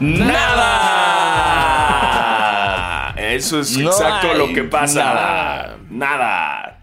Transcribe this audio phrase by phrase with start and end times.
[0.00, 1.58] nada.
[3.18, 5.04] Eso es No exacto lo que pasa.
[5.04, 5.78] nada.
[5.90, 6.80] Nada.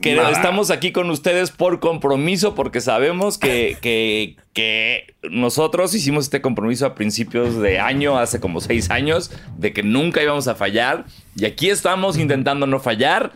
[0.00, 0.30] Que Nada.
[0.30, 6.84] estamos aquí con ustedes por compromiso, porque sabemos que, que, que nosotros hicimos este compromiso
[6.86, 11.04] a principios de año, hace como seis años, de que nunca íbamos a fallar.
[11.36, 13.32] Y aquí estamos intentando no fallar,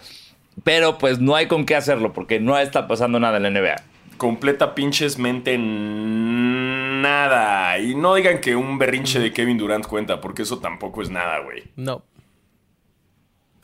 [0.64, 3.76] pero pues no hay con qué hacerlo, porque no está pasando nada en la NBA.
[4.18, 7.78] Completa pinches mente nada.
[7.78, 11.40] Y no digan que un berrinche de Kevin Durant cuenta, porque eso tampoco es nada,
[11.40, 11.64] güey.
[11.76, 12.02] No.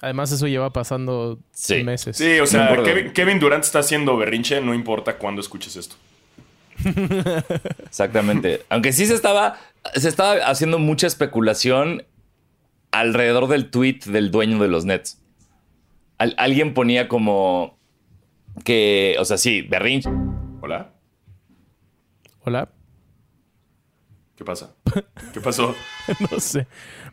[0.01, 1.83] Además, eso lleva pasando Sí.
[1.83, 2.17] meses.
[2.17, 2.83] Sí, o sea, No.
[2.83, 5.97] Kevin, Kevin Durant está haciendo berrinche, no importa cuándo escuches esto.
[7.87, 8.63] Exactamente.
[8.69, 9.59] Aunque sí se estaba,
[9.95, 12.05] se estaba haciendo mucha especulación
[12.91, 15.21] alrededor del tweet del dueño de los Nets.
[16.19, 17.77] Al- alguien ponía como
[18.65, 20.11] que, o sea, sí, berrinche.
[20.65, 20.95] Hola,
[22.41, 22.71] Hola.
[24.35, 24.75] ¿qué pasa?
[25.35, 25.75] ¿Qué pasó?
[26.33, 26.67] no sé.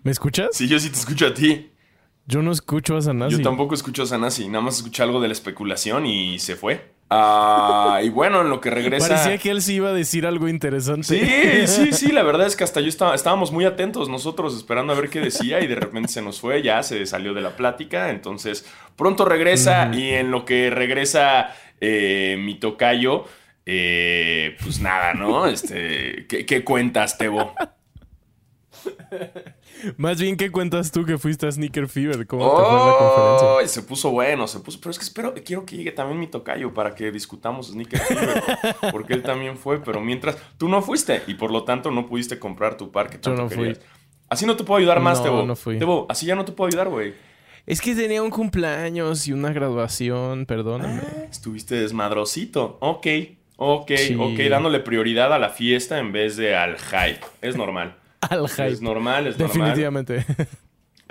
[0.04, 0.52] ¿Me escuchas?
[0.54, 1.70] Sí, yo sí te escucho a ti.
[2.26, 3.36] Yo no escucho a Sanasi.
[3.36, 6.94] Yo tampoco escucho a Sanasi, nada más escuché algo de la especulación y se fue.
[7.10, 9.10] Ah, y bueno, en lo que regresa.
[9.10, 11.04] Parecía que él sí iba a decir algo interesante.
[11.04, 14.94] Sí, sí, sí, la verdad es que hasta yo estaba, estábamos muy atentos nosotros esperando
[14.94, 17.58] a ver qué decía y de repente se nos fue, ya se salió de la
[17.58, 23.26] plática, entonces pronto regresa y en lo que regresa eh, mi tocayo,
[23.66, 25.45] eh, pues nada, ¿no?
[25.52, 27.54] Este, ¿qué, qué cuentas, Tebo?
[29.98, 32.26] Más bien, ¿qué cuentas tú que fuiste a Sneaker Fever?
[32.28, 33.67] ¿Cómo te fue la conferencia?
[33.67, 34.80] Se puso bueno, se puso.
[34.80, 38.44] Pero es que espero, quiero que llegue también mi tocayo para que discutamos Sneaker Fever.
[38.92, 42.39] porque él también fue, pero mientras tú no fuiste y por lo tanto no pudiste
[42.39, 43.58] comprar tu par que Yo tanto no fui.
[43.58, 43.80] querías.
[44.30, 45.44] Así no te puedo ayudar más, No, Tebo.
[45.45, 45.78] no fui.
[45.78, 47.14] Tebo, así ya no te puedo ayudar, güey.
[47.66, 51.02] Es que tenía un cumpleaños y una graduación, perdóname.
[51.30, 52.78] Estuviste desmadrosito.
[52.82, 53.08] Ok,
[53.64, 54.16] ok, Sí.
[54.20, 54.39] ok.
[54.49, 57.22] Dándole prioridad a la fiesta en vez de al hype.
[57.42, 57.95] Es normal.
[58.22, 58.67] Al hype.
[58.67, 59.58] Es normal, es normal.
[59.58, 60.26] Definitivamente.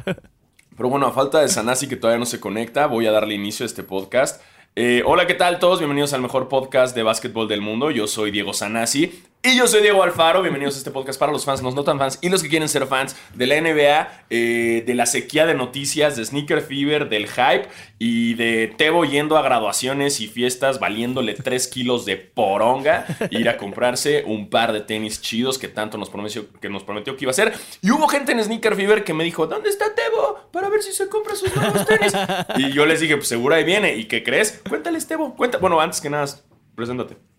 [0.04, 3.64] Pero bueno, a falta de Sanasi que todavía no se conecta, voy a darle inicio
[3.64, 4.40] a este podcast.
[4.76, 5.80] Eh, hola, ¿qué tal todos?
[5.80, 7.90] Bienvenidos al mejor podcast de básquetbol del mundo.
[7.90, 10.42] Yo soy Diego Sanasi y yo soy Diego Alfaro.
[10.42, 12.68] Bienvenidos a este podcast para los fans, los no tan fans y los que quieren
[12.68, 17.26] ser fans de la NBA, eh, de la sequía de noticias, de Sneaker Fever, del
[17.26, 17.66] hype
[17.98, 23.56] y de Tebo yendo a graduaciones y fiestas valiéndole 3 kilos de poronga, ir a
[23.56, 27.30] comprarse un par de tenis chidos que tanto nos prometió que, nos prometió que iba
[27.30, 27.54] a hacer.
[27.80, 30.50] Y hubo gente en Sneaker Fever que me dijo, ¿dónde está Tebo?
[30.52, 32.12] Para ver si se compra sus nuevos tenis.
[32.58, 33.96] y yo les dije, pues seguro ahí viene.
[33.96, 34.60] ¿Y qué crees?
[34.68, 35.34] Cuéntales, Tebo.
[35.34, 35.56] Cuenta.
[35.56, 36.26] Bueno, antes que nada,
[36.74, 37.29] preséntate.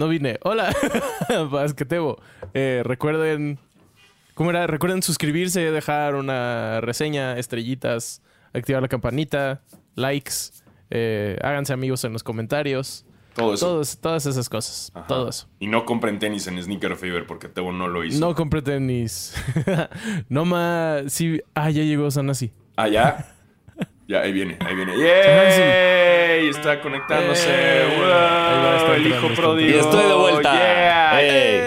[0.00, 0.38] No vine.
[0.44, 0.74] Hola,
[1.50, 2.18] Basquetebo.
[2.54, 3.58] Eh, recuerden.
[4.32, 4.66] ¿Cómo era?
[4.66, 8.22] Recuerden suscribirse, dejar una reseña, estrellitas,
[8.54, 9.60] activar la campanita,
[9.96, 10.32] likes.
[10.88, 13.04] eh, háganse amigos en los comentarios.
[13.34, 13.66] Todo eso.
[13.66, 14.90] Todos, todas esas cosas.
[14.94, 15.06] Ajá.
[15.06, 15.50] Todo eso.
[15.58, 18.20] Y no compren tenis en Sneaker Fever porque Tebo no lo hizo.
[18.20, 19.34] No compré tenis.
[20.30, 21.12] no más.
[21.12, 21.42] Sí.
[21.54, 22.52] Ah, ya llegó Sanasi.
[22.74, 23.36] Ah, ya.
[24.10, 24.92] Ya, ahí viene, ahí viene.
[24.98, 26.48] ¡Yay!
[26.48, 27.46] Está conectándose.
[27.48, 28.04] Eh, ¡Wow!
[28.06, 29.68] ahí va, está el hijo pródigo.
[29.70, 30.52] Y estoy de vuelta.
[30.52, 31.20] ¡Yeah!
[31.22, 31.60] ¡Ey!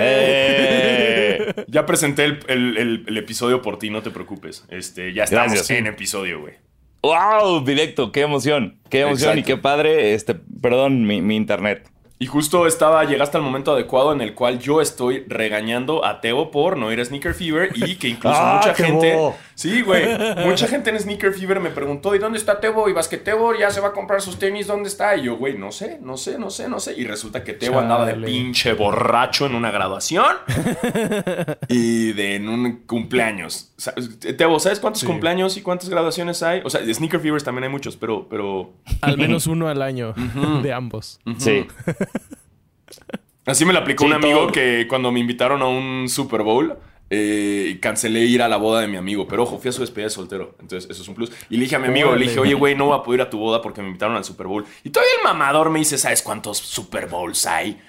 [0.00, 1.64] ¡Ey!
[1.68, 4.64] Ya presenté el, el- el- el episodio por ti, no te preocupes.
[4.70, 5.78] Este, ya estamos Gracias.
[5.78, 6.54] en episodio, güey.
[7.02, 7.64] ¡Wow!
[7.64, 8.78] Directo, qué emoción.
[8.88, 10.14] Qué emoción y qué padre.
[10.14, 11.86] Este, perdón, mi, mi internet.
[12.18, 16.50] Y justo estaba, llegaste al momento adecuado en el cual yo estoy regañando a Teo
[16.50, 19.16] por no ir a Sneaker Fever y que incluso ¡Ah, mucha gente.
[19.60, 20.06] Sí, güey.
[20.46, 22.88] Mucha gente en Sneaker Fever me preguntó: ¿y dónde está Tebo?
[22.88, 25.14] Y vas que Tebo ya se va a comprar sus tenis, ¿dónde está?
[25.16, 26.94] Y yo, güey, no sé, no sé, no sé, no sé.
[26.96, 30.34] Y resulta que Tebo andaba de pinche borracho en una graduación
[31.68, 33.72] y de en un cumpleaños.
[34.38, 35.06] Tebo, ¿sabes cuántos Sí.
[35.06, 36.62] cumpleaños y cuántas graduaciones hay?
[36.64, 38.26] O sea, de Sneaker Fevers también hay muchos, pero.
[38.30, 38.72] pero...
[39.02, 40.14] Al menos uno al año
[40.62, 41.20] de ambos.
[41.38, 41.66] Sí.
[43.46, 44.52] Así me lo aplicó Sí, un amigo todo.
[44.52, 46.76] que cuando me invitaron a un Super Bowl,
[47.10, 49.26] eh, cancelé ir a la boda de mi amigo.
[49.26, 50.54] Pero ojo, fui a su despedida de soltero.
[50.60, 51.30] Entonces, eso es un plus.
[51.50, 53.26] Y le dije a mi amigo, le dije, oye, güey, no voy a poder ir
[53.26, 54.64] a tu boda porque me invitaron al Super Bowl.
[54.84, 57.80] Y todavía el mamador me dice, ¿sabes cuántos Super Bowls hay?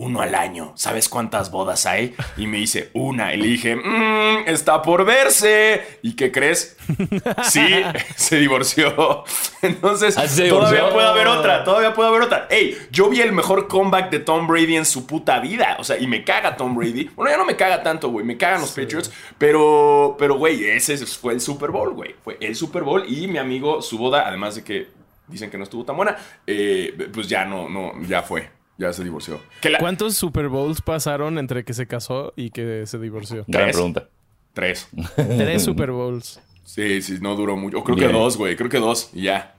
[0.00, 0.72] Uno al año.
[0.76, 2.14] ¿Sabes cuántas bodas hay?
[2.36, 3.34] Y me dice, una.
[3.34, 5.98] Y le dije, "Mm, está por verse.
[6.02, 6.76] ¿Y qué crees?
[7.50, 7.66] Sí,
[8.14, 9.24] se divorció.
[9.62, 12.46] Entonces, ¿Ah, todavía puede haber otra, todavía puede haber otra.
[12.48, 15.76] Ey, yo vi el mejor comeback de Tom Brady en su puta vida.
[15.80, 17.10] O sea, y me caga Tom Brady.
[17.16, 18.24] Bueno, ya no me caga tanto, güey.
[18.24, 19.10] Me cagan los Patriots.
[19.36, 22.14] Pero, pero, güey, ese fue el Super Bowl, güey.
[22.22, 23.04] Fue el Super Bowl.
[23.08, 24.86] Y mi amigo, su boda, además de que
[25.26, 26.16] dicen que no estuvo tan buena,
[26.46, 28.57] eh, pues ya no, no, ya fue.
[28.78, 29.40] Ya se divorció.
[29.64, 33.44] La- ¿Cuántos Super Bowls pasaron entre que se casó y que se divorció?
[33.48, 33.76] Gran ¿Tres?
[33.76, 34.08] pregunta.
[34.54, 34.88] Tres.
[35.16, 36.40] Tres Super Bowls.
[36.64, 37.78] Sí, sí, no duró mucho.
[37.78, 38.08] O creo Bien.
[38.10, 38.56] que dos, güey.
[38.56, 39.54] Creo que dos y ya.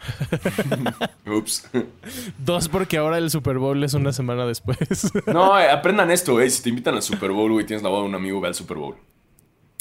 [1.26, 1.68] Ups.
[2.38, 4.78] Dos porque ahora el Super Bowl es una semana después.
[5.26, 6.48] No, eh, aprendan esto, güey.
[6.50, 8.54] Si te invitan al Super Bowl, güey, tienes la boda de un amigo, ve al
[8.54, 8.96] Super Bowl.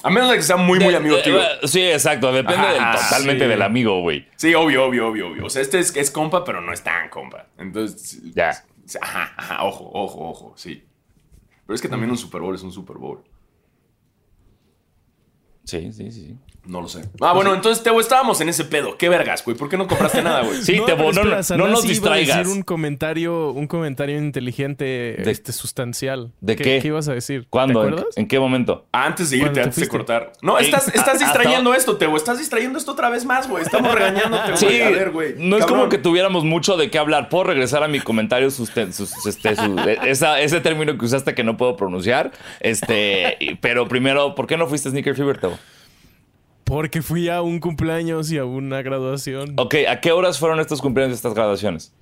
[0.01, 1.41] A menos de que sea muy, muy amigo Eh, tuyo.
[1.41, 2.31] eh, Sí, exacto.
[2.31, 3.50] Depende Ajá, del- totalmente sí.
[3.50, 4.27] del amigo, güey.
[4.38, 5.45] Sí, obvio, obvio, obvio, obvio.
[5.45, 7.47] O sea, este es, es compa, pero no es tan compa.
[7.57, 8.21] Entonces.
[8.33, 8.63] Ya.
[9.01, 10.83] Ajá, ajá, ojo, ojo, ojo, sí.
[11.65, 13.24] Pero es que también un Super Bowl es un Super Bowl.
[15.65, 16.38] Sí, sí, sí.
[16.66, 17.02] No lo sé.
[17.22, 18.98] Ah, bueno, entonces, Teo, estábamos en ese pedo.
[18.98, 19.58] ¿Qué vergas, güey?
[19.58, 20.62] ¿Por qué no compraste nada, güey?
[20.62, 22.38] Sí, te- pero no- no- espera, no nos Sanasi iba a distraigas.
[22.40, 24.84] decir un comentario, un comentario inteligente,
[25.24, 26.32] ¿De- este, sustancial.
[26.42, 26.80] ¿De qué?
[26.80, 27.48] ¿Qué ibas a decir?
[27.50, 27.82] ¿Cuándo?
[27.82, 28.18] ¿Te ¿En, acuerdas?
[28.18, 28.86] en qué momento?
[28.92, 30.32] Antes de irte, ¿Cuándo te antes de cortar.
[30.42, 32.16] No, estás, estás a- distrayendo esto, Teo.
[32.16, 33.64] Estás distrayendo esto otra vez más, güey.
[33.64, 34.82] Estamos regañándote, Sí, güey.
[34.84, 35.34] A ver, güey.
[35.38, 37.30] no es como que tuviéramos mucho de qué hablar.
[37.30, 41.44] Puedo regresar a mi comentario, susten- sus- este, su- esa- ese término que usaste que
[41.44, 42.32] no puedo pronunciar.
[42.60, 45.58] Este, pero primero, ¿por qué no fuiste a Sneaker Fever, Teo?
[46.69, 49.56] Porque fui a un cumpleaños y a una graduación.
[49.57, 51.95] Ok, ¿a qué horas fueron estos cumpleaños y estas graduaciones?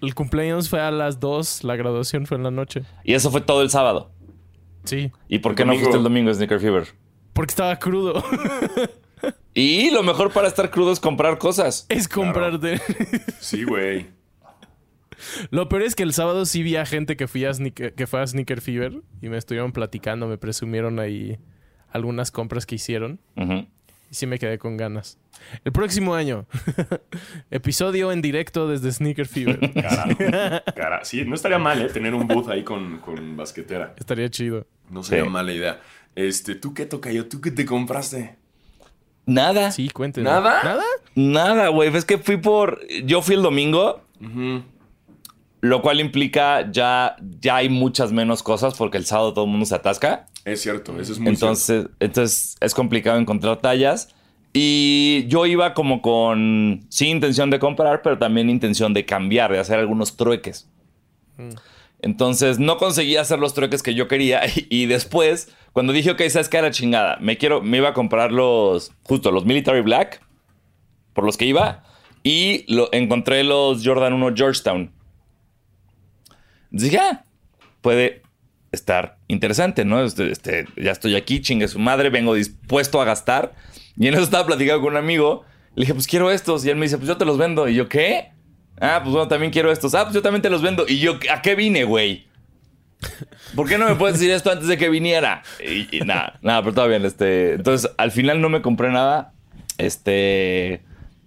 [0.00, 2.82] El cumpleaños fue a las 2, la graduación fue en la noche.
[3.04, 4.10] Y eso fue todo el sábado.
[4.82, 5.12] Sí.
[5.28, 6.88] ¿Y por qué no fuiste el domingo a Sneaker Fever?
[7.32, 8.22] Porque estaba crudo.
[9.54, 11.86] Y lo mejor para estar crudo es comprar cosas.
[11.88, 12.80] es comprarte.
[13.38, 14.06] Sí, güey.
[15.50, 18.06] Lo peor es que el sábado sí vi a gente que, fui a Sneaker, que
[18.06, 21.38] fue a Sneaker Fever y me estuvieron platicando, me presumieron ahí
[21.90, 23.66] algunas compras que hicieron Ujú.
[24.12, 25.18] Y sí me quedé con ganas.
[25.64, 26.44] El próximo año,
[27.50, 29.72] episodio en directo desde Sneaker Fever.
[29.74, 30.62] Carajo.
[30.76, 31.86] Cara, sí, no estaría mal, ¿eh?
[31.88, 33.94] Tener un booth ahí con, con basquetera.
[33.96, 34.66] Estaría chido.
[34.90, 35.30] No sería Sí.
[35.30, 35.80] mala idea.
[36.14, 37.26] Este, ¿tú qué toca yo?
[37.26, 38.36] ¿Tú qué te compraste?
[39.24, 39.70] Nada.
[39.70, 40.28] Sí, cuéntenme.
[40.28, 40.62] ¿Nada?
[40.62, 40.84] ¿Nada?
[41.14, 41.94] Nada, güey.
[41.96, 42.80] Es que fui por.
[43.06, 44.02] Yo fui el domingo,
[45.62, 49.64] lo cual implica ya, ya hay muchas menos cosas porque el sábado todo el mundo
[49.64, 50.26] se atasca.
[50.44, 51.46] Es cierto, eso es muy cierto.
[51.46, 54.08] Entonces, entonces es complicado encontrar tallas.
[54.52, 59.58] Y yo iba como con, sí, intención de comprar, pero también intención de cambiar, de
[59.58, 60.68] hacer algunos trueques.
[62.02, 64.42] Entonces no conseguí hacer los trueques que yo quería.
[64.46, 67.16] Y, y después, cuando dije, ok, ¿sabes qué era chingada?
[67.20, 70.20] Me, quiero, me iba a comprar los, justo los Military Black,
[71.14, 71.84] por los que iba.
[72.22, 74.92] Y lo, encontré los Jordan 1 Georgetown.
[76.70, 77.24] Dije, ah,
[77.80, 78.21] puede
[78.72, 80.02] estar interesante, ¿no?
[80.02, 83.54] Este, este, ya estoy aquí, chingue su madre, vengo dispuesto a gastar.
[83.96, 85.44] Y en eso estaba platicando con un amigo.
[85.74, 86.64] Le dije, pues quiero estos.
[86.64, 87.68] Y él me dice, pues yo te los vendo.
[87.68, 88.32] Y yo, ¿qué?
[88.80, 89.94] Ah, pues bueno, también quiero estos.
[89.94, 90.86] Ah, pues yo también te los vendo.
[90.88, 92.26] Y yo, ¿a qué vine, güey?
[93.54, 95.42] ¿Por qué no me puedes decir esto antes de que viniera?
[95.64, 97.04] Y, y nada, nada, pero todo bien.
[97.04, 99.34] Este, entonces, al final no me compré nada.
[99.78, 100.82] Este.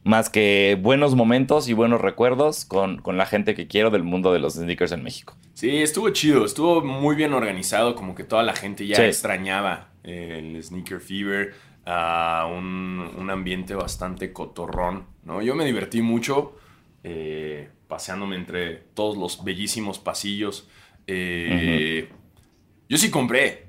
[0.06, 4.31] Más que buenos momentos y buenos recuerdos con, con la gente que quiero del mundo
[4.31, 5.36] de los sneakers en México.
[5.56, 9.02] Sí, estuvo chido, estuvo muy bien organizado, como que toda la gente ya Sí.
[9.02, 11.56] extrañaba el Sneaker Fever,
[11.88, 15.42] ah, un, un ambiente bastante cotorrón, ¿no?
[15.42, 16.56] Yo me divertí mucho
[17.04, 20.68] eh, paseándome entre todos los bellísimos pasillos.
[21.07, 22.10] Eh,
[22.88, 23.66] Yo sí compré,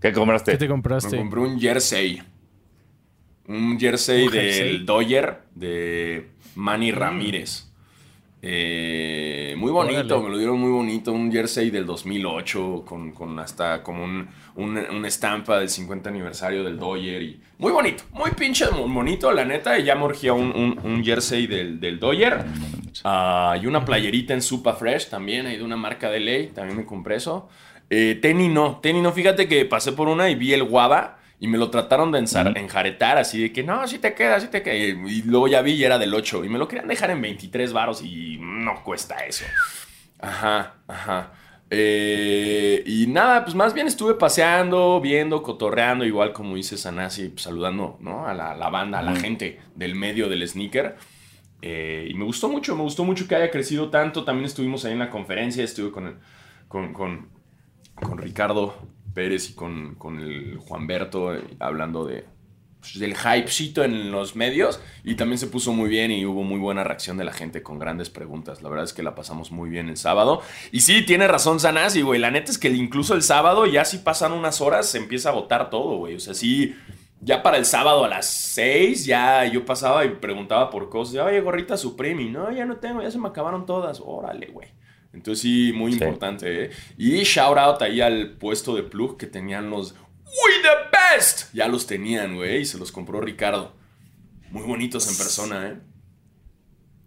[0.00, 0.52] ¿Qué compraste?
[0.52, 1.16] ¿Qué te me compraste?
[1.16, 2.22] compré un jersey.
[3.48, 4.64] Un jersey ¿Un jersey?
[4.68, 7.64] del Doyer de Manny Ramírez.
[8.40, 10.22] Eh, muy bonito, Órale.
[10.22, 11.12] me lo dieron muy bonito.
[11.12, 16.62] Un jersey del 2008 con, con hasta como un, un- una estampa del 50 aniversario
[16.62, 17.20] del Doyer.
[17.22, 19.76] Y muy bonito, muy pinche bonito, la neta.
[19.78, 22.44] Y ya me urgía un, un- jersey del, del Doyer.
[23.04, 26.48] Ah, y una playerita en Supa Fresh también, ahí de una marca de ley.
[26.54, 27.48] También me compré eso.
[27.90, 29.12] Eh, tenis no, tenis no.
[29.12, 32.56] Fíjate que pasé por una y vi el guava y me lo trataron de ensar-
[32.58, 34.74] enjaretar así de que no, si te queda, si te queda.
[34.74, 37.72] Y luego ya vi y era del 8 y me lo querían dejar en 23
[37.72, 39.44] varos y no cuesta eso.
[40.20, 41.32] Ajá, ajá.
[41.70, 47.42] Eh, y nada, pues más bien estuve paseando, viendo, cotorreando, igual como dice Sanasi, pues,
[47.42, 48.26] saludando ¿no?
[48.26, 50.96] a, la, banda, a la gente del medio del sneaker.
[51.60, 54.24] Eh, y me gustó mucho, me gustó mucho que haya crecido tanto.
[54.24, 56.16] También estuvimos ahí en la conferencia, estuve con, el-
[56.68, 57.28] con, con,
[57.94, 58.74] con Ricardo
[59.14, 62.24] Pérez y con, con el Juanberto eh, hablando de,
[62.80, 64.80] pues, del hypecito en los medios.
[65.04, 67.78] Y también se puso muy bien y hubo muy buena reacción de la gente con
[67.78, 68.62] grandes preguntas.
[68.62, 70.42] La verdad es que la pasamos muy bien el sábado.
[70.72, 72.20] Y sí, tiene razón Sanasi, güey.
[72.20, 75.32] La neta es que incluso el sábado ya si pasan unas horas se empieza a
[75.32, 76.14] votar todo, güey.
[76.14, 76.74] O sea, sí...
[77.20, 81.16] Ya para el sábado a las 6, ya yo pasaba y preguntaba por cosas.
[81.26, 82.22] Oye, gorrita Supreme.
[82.22, 84.00] Y, No, ya no tengo, ya se me acabaron todas.
[84.04, 84.68] Órale, güey.
[85.12, 85.98] Entonces sí, muy Sí.
[85.98, 86.70] importante, ¿eh?
[86.96, 91.52] Y shout out ahí al puesto de plug que tenían los We the Best.
[91.54, 93.74] Ya los tenían, güey, y se los compró Ricardo.
[94.50, 95.76] Muy bonitos en persona, ¿eh?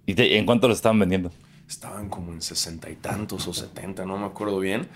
[0.08, 1.32] ¿Y te- en cuánto lo estaban vendiendo?
[1.68, 4.88] Estaban como en sesenta y tantos o setenta, no me acuerdo bien.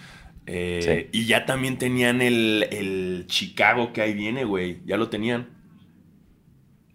[0.47, 4.79] Eh, Y ya también tenían el, el Chicago que ahí viene, güey.
[4.85, 5.49] Ya lo tenían.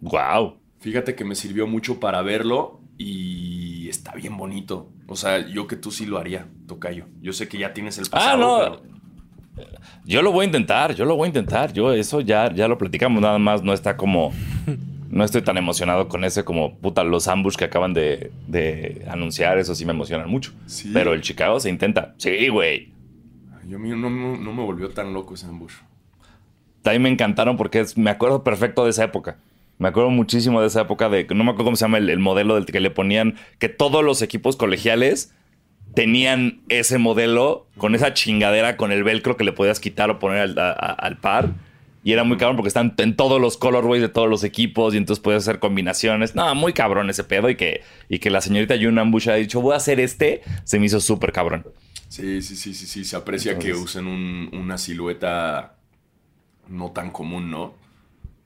[0.01, 0.57] ¡Wow!
[0.79, 4.89] Fíjate que me sirvió mucho para verlo y está bien bonito.
[5.07, 7.05] O sea, yo que tú sí lo haría, Tocayo.
[7.21, 8.33] Yo sé que ya tienes el pasado.
[8.33, 8.79] Ah, no.
[8.79, 8.91] pero-
[10.05, 11.71] Yo lo voy a intentar, yo lo voy a intentar.
[11.73, 14.31] Yo eso ya, ya lo platicamos, nada más no está como...
[15.09, 19.57] No estoy tan emocionado con ese como, puta, los ambush que acaban de, de anunciar,
[19.57, 20.53] eso sí me emocionan mucho.
[20.67, 20.89] Sí.
[20.93, 22.15] Pero el Chicago se intenta.
[22.17, 22.93] Sí, güey.
[23.67, 25.73] Yo mío no, no- no me volvió tan loco ese ambush.
[26.81, 29.37] También me encantaron porque es- me acuerdo perfecto de esa época.
[29.81, 32.19] Me acuerdo muchísimo de esa época de, no me acuerdo cómo se llama el, el
[32.19, 35.33] modelo del que le ponían, que todos los equipos colegiales
[35.95, 40.37] tenían ese modelo con esa chingadera, con el velcro que le podías quitar o poner
[40.39, 41.49] al, a- a- al par.
[42.03, 44.97] Y era muy cabrón porque están en todos los colorways de todos los equipos y
[44.97, 46.33] entonces puedes hacer combinaciones.
[46.35, 49.61] No, muy cabrón ese pedo y que, y que la señorita June Ambush ha dicho,
[49.61, 51.65] voy a hacer este, se me hizo súper cabrón.
[52.07, 53.03] Sí, sí, sí, sí, sí.
[53.05, 55.75] Se aprecia que usen un- una silueta
[56.69, 57.73] no tan común, ¿no?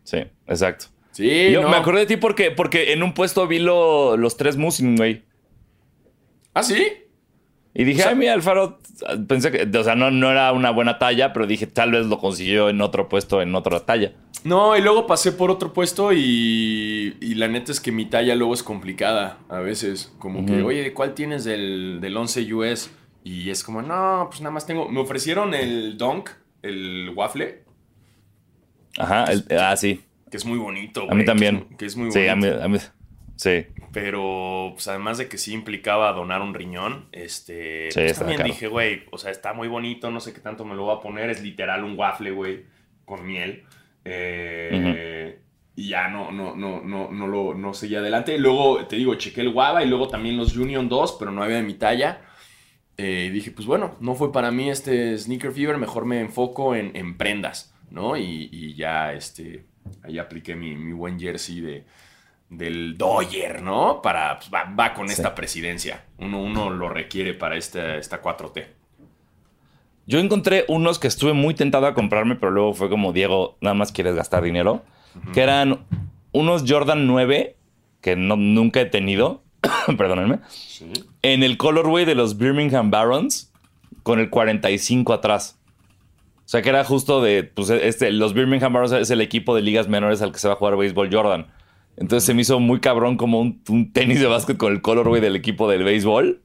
[0.03, 0.87] Sí, exacto.
[1.15, 1.69] Sí, Yo no.
[1.69, 5.23] me acordé de ti porque, porque en un puesto vi lo- los tres Musin, güey.
[6.53, 6.85] ¿Ah, sí?
[7.73, 8.79] Y dije, O sea- ay, mira, Alfaro,
[9.27, 12.17] pensé que, o sea, no, no era una buena talla, pero dije, tal vez lo
[12.19, 14.11] consiguió en otro puesto, en otra talla.
[14.43, 18.35] No, y luego pasé por otro puesto y, y la neta es que mi talla
[18.35, 20.13] luego es complicada a veces.
[20.19, 22.91] Como que, oye, ¿cuál tienes del, del 11 US?
[23.23, 24.87] Y es como, no, pues nada más tengo.
[24.89, 26.29] Me ofrecieron el Dunk,
[26.61, 27.63] el waffle,
[28.97, 30.01] Ajá, el- ah, sí.
[30.29, 31.01] Que es muy bonito.
[31.03, 31.61] A güey, mí también.
[31.61, 32.31] Que es, que es muy sí, bonito.
[32.31, 32.79] a mí, a mí-
[33.35, 33.65] sí.
[33.91, 37.91] Pero, pues además de que sí implicaba donar un riñón, este.
[37.91, 38.49] Sí, pues, también caro.
[38.49, 40.99] dije, güey, o sea, está muy bonito, no sé qué tanto me lo voy a
[41.01, 41.29] poner.
[41.29, 42.65] Es literal un waffle, güey,
[43.05, 43.63] con miel.
[44.03, 45.39] Eh,
[45.77, 48.37] Y ya no, no, no, no, no lo no seguí adelante.
[48.37, 51.57] Luego, te digo, chequé el Guava y luego también los Union 2, pero no había
[51.57, 52.21] de mi talla.
[52.97, 56.75] Eh, y dije, pues bueno, no fue para mí este Sneaker Fever, mejor me enfoco
[56.75, 58.15] en, en prendas, ¿no?
[58.15, 59.65] Y, y ya, este,
[60.03, 61.83] ahí apliqué mi, mi buen jersey de,
[62.49, 64.01] del Doyer, ¿no?
[64.01, 66.03] Para, pues, va, va con esta presidencia.
[66.17, 68.65] Uno, uno lo requiere para esta, esta 4T.
[70.07, 73.73] Yo encontré unos que estuve muy tentado a comprarme, pero luego fue como, Diego, nada
[73.73, 74.83] más quieres gastar dinero.
[75.33, 75.85] Que eran
[76.33, 77.55] unos Jordan 9,
[78.01, 79.43] que no, nunca he tenido,
[79.97, 80.91] perdónenme, Sí.
[81.21, 83.51] en el colorway de los Birmingham Barons,
[84.03, 85.57] con el 45 atrás.
[86.45, 89.63] O sea, que era justo de, pues, este, los Birmingham Barons es el equipo de
[89.63, 91.47] ligas menores al que se va a jugar béisbol Jordan.
[91.97, 95.21] Entonces se me hizo muy cabrón como un, un tenis de básquet con el colorway
[95.21, 96.41] del equipo del béisbol.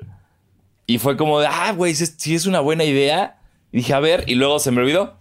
[0.87, 3.39] Y fue como de, ah, güey, sí es una buena idea.
[3.73, 5.19] Y dije, a ver, y luego se me olvidó.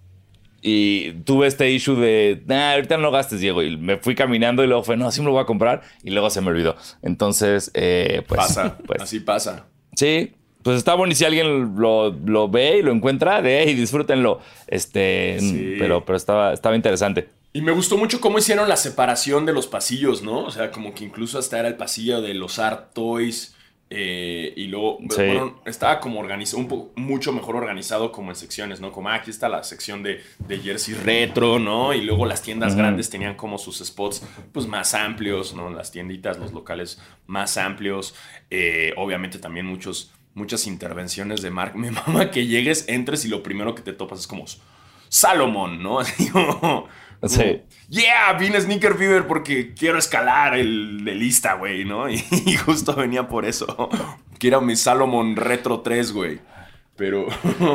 [0.62, 3.62] Y tuve este issue de, nah, ahorita no lo gastes, Diego.
[3.63, 5.81] Y me fui caminando y luego fue, no, sí me lo voy a comprar.
[6.03, 6.75] Y luego se me olvidó.
[7.01, 8.39] Entonces, eh, pues.
[8.39, 9.67] Pasa, pues, así pasa.
[9.95, 10.33] Sí,
[10.70, 14.40] pues está bueno y si alguien lo, lo ve y lo encuentra, de hey, disfrútenlo.
[14.68, 15.76] Este, Sí.
[15.80, 17.30] pero, pero estaba, estaba interesante.
[17.54, 20.44] Y me gustó mucho cómo hicieron la separación de los pasillos, ¿no?
[20.46, 23.56] O sea, como que incluso hasta era el pasillo de los Art Toys.
[23.92, 25.16] eh, y luego, Sí.
[25.26, 28.92] bueno, estaba como organizado, un poco, mucho mejor organizado como en secciones, ¿no?
[28.92, 31.92] Como ah, aquí está la sección de, de jersey retro, ¿no?
[31.96, 34.22] Y luego las tiendas grandes tenían como sus spots,
[34.54, 35.72] pues más amplios, ¿no?
[35.72, 38.14] Las tienditas, los locales más amplios.
[38.52, 41.77] Eh, obviamente también muchos, muchas intervenciones de marca.
[41.77, 44.46] Mi mamá que llegues, entres y lo primero que te topas es como
[45.10, 46.00] Salomón, ¿no?
[46.00, 46.88] Así como,
[47.27, 47.62] Sí.
[47.89, 52.10] Yeah, vine Sneaker Fever porque quiero escalar el de lista, güey, ¿no?
[52.10, 53.89] Y, y justo venía por eso.
[54.38, 56.39] Quiero mi Salomon Retro 3, güey.
[56.96, 57.27] Pero.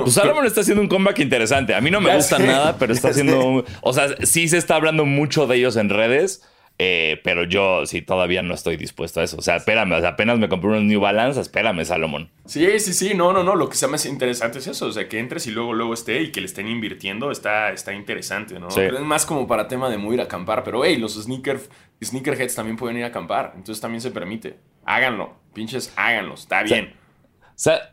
[0.02, 1.75] Pues Salomon está haciendo un comeback interesante.
[1.75, 3.64] A mí no me Ya gusta sé, nada, pero está haciendo.
[3.66, 3.75] sé.
[3.83, 6.42] o sea, sí se está hablando mucho de ellos en redes.
[6.78, 9.37] Eh, pero yo sí todavía no estoy dispuesto a eso.
[9.38, 12.31] O sea, espérame, o sea, apenas me compré unos New Balance, espérame, Salomon.
[12.47, 13.54] Sí, sí, sí, no, no, no.
[13.54, 14.87] Lo que se me hace interesante es eso.
[14.87, 17.93] O sea, que entres y luego, luego esté y que le estén invirtiendo está, está
[17.95, 18.71] interesante, ¿no?
[18.71, 18.81] Sí.
[18.81, 20.64] Pero es más como para tema de muy ir a acampar.
[20.64, 21.61] Pero, hey, los sneaker,
[22.02, 23.52] sneakerheads también pueden ir a acampar.
[23.54, 24.59] Entonces también se permite.
[24.85, 25.37] Háganlo.
[25.52, 26.35] Pinches, háganlo.
[26.35, 26.95] Está bien.
[27.40, 27.93] O sea,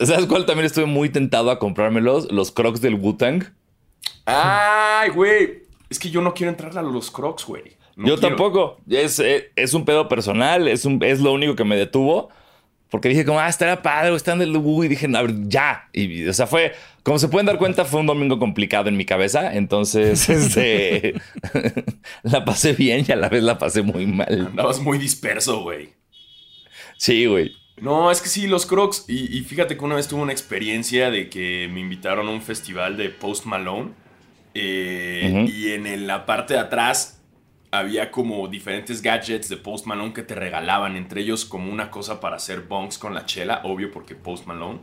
[0.00, 2.30] ¿sabes cuál también estuve muy tentado a comprármelos?
[2.30, 3.54] Los Crocs del Wu-Tang.
[4.26, 5.62] Ay, güey.
[5.88, 7.77] Es que yo no quiero entrar a los crocs, güey.
[7.98, 8.36] No Yo quiero.
[8.36, 8.80] tampoco.
[8.88, 12.30] Es, eh, es un pedo personal, es, un, es lo único que me detuvo.
[12.90, 14.84] Porque dije, como, ah, estará padre, están del Wu.
[14.84, 15.90] Y dije, a ver, ya.
[15.92, 19.04] Y, o sea, fue, como se pueden dar cuenta, fue un domingo complicado en mi
[19.04, 19.54] cabeza.
[19.54, 21.12] Entonces, este,
[22.22, 24.46] la pasé bien y a la vez la pasé muy mal.
[24.48, 25.90] Andabas muy disperso, güey.
[26.96, 27.52] Sí, güey.
[27.80, 29.04] No, es que sí, los Crocs.
[29.06, 32.40] Y, y fíjate que una vez tuve una experiencia de que me invitaron a un
[32.42, 33.90] festival de Post Malone.
[34.54, 35.44] eh.
[35.48, 37.17] Y en el- la parte de atrás
[37.70, 40.96] había como diferentes gadgets de Post Malone que te regalaban.
[40.96, 44.80] Entre ellos como una cosa para hacer bonks con la chela, obvio porque Post Malone.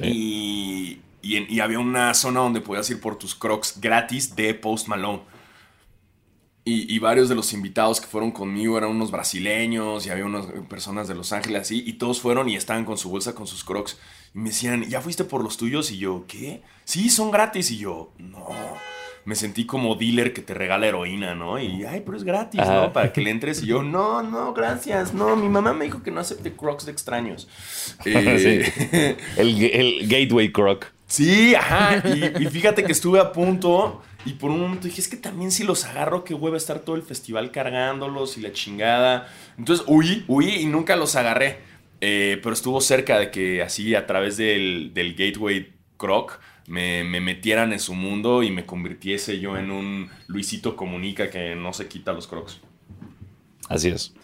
[0.00, 4.88] Y, y, y había una zona donde podías ir por tus Crocs gratis de Post
[4.88, 5.20] Malone.
[6.64, 10.46] Y, y varios de los invitados que fueron conmigo eran unos brasileños y había unas
[10.68, 11.82] personas de Los Ángeles así.
[11.86, 13.98] Y todos fueron y estaban con su bolsa, con sus crocs.
[14.34, 15.90] Y me decían, ¿ya fuiste por los tuyos?
[15.90, 16.62] Y yo, ¿qué?
[16.84, 17.70] Sí, son gratis.
[17.72, 18.46] Y yo, no.
[19.24, 21.60] Me sentí como dealer que te regala heroína, ¿no?
[21.60, 22.74] Y, ay, pero es gratis, Ajá.
[22.74, 22.92] ¿no?
[22.92, 23.62] Para que le entres.
[23.62, 25.14] Y yo, no, no, gracias.
[25.14, 27.48] No, mi mamá me dijo que no acepte crocs de extraños.
[28.04, 30.86] Eh, El, el Gateway Croc.
[31.06, 32.02] Sí, ajá.
[32.08, 34.02] Y, y fíjate que estuve a punto.
[34.24, 36.96] Y por un momento dije, es que también si los agarro, qué hueva estar todo
[36.96, 39.28] el festival cargándolos y la chingada.
[39.58, 41.58] Entonces huí, huí y nunca los agarré.
[42.00, 47.20] Eh, pero estuvo cerca de que así a través del, del Gateway Croc me, me
[47.20, 51.88] metieran en su mundo y me convirtiese yo en un Luisito Comunica que no se
[51.88, 52.60] quita los crocs.
[53.68, 54.14] Así es.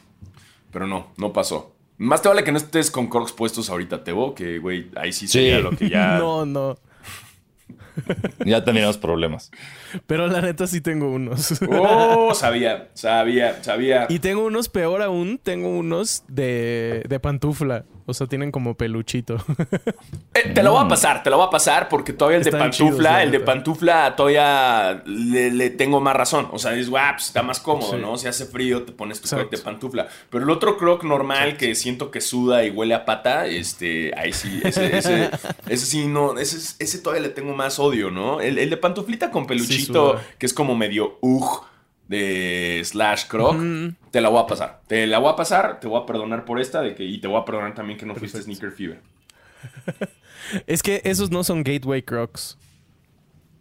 [0.70, 1.74] Pero no, no pasó.
[1.96, 5.26] Más te vale que no estés con crocs puestos ahorita, Tebo, que güey, ahí sí
[5.26, 5.62] sería Sí.
[5.62, 6.18] lo que ya...
[6.18, 6.76] No, no.
[8.44, 9.50] Ya teníamos problemas.
[10.06, 11.60] Pero la neta sí tengo unos.
[11.68, 14.06] Oh, sabía, sabía, sabía.
[14.08, 17.84] Y tengo unos peor aún, tengo unos de, de pantufla.
[18.10, 19.36] O sea, tienen como peluchito.
[20.34, 22.52] Eh, te lo voy a pasar, te lo voy a pasar porque todavía el de
[22.52, 26.48] pantufla, chidos, el de pantufla todavía le, le tengo más razón.
[26.52, 27.98] O sea, es guap, pues, está más cómodo, Sí.
[28.00, 28.16] ¿no?
[28.16, 30.06] Si hace frío, te pones tu croc de pantufla.
[30.30, 34.32] Pero el otro croc normal que siento que suda y huele a pata, este, ahí
[34.32, 35.30] sí, ese, ese,
[35.68, 38.40] ese sí, no, ese, es- ese todavía le tengo más odio, ¿no?
[38.40, 41.64] El, el de pantuflita con peluchito, que es como medio ugh
[42.08, 43.56] de slash croc,
[44.10, 44.80] te la voy a pasar.
[44.86, 47.28] Te la voy a pasar, te voy a perdonar por esta de que, y te
[47.28, 49.00] voy a perdonar también que no fuiste Sneaker Fever.
[50.66, 52.58] es que esos no son Gateway Crocs.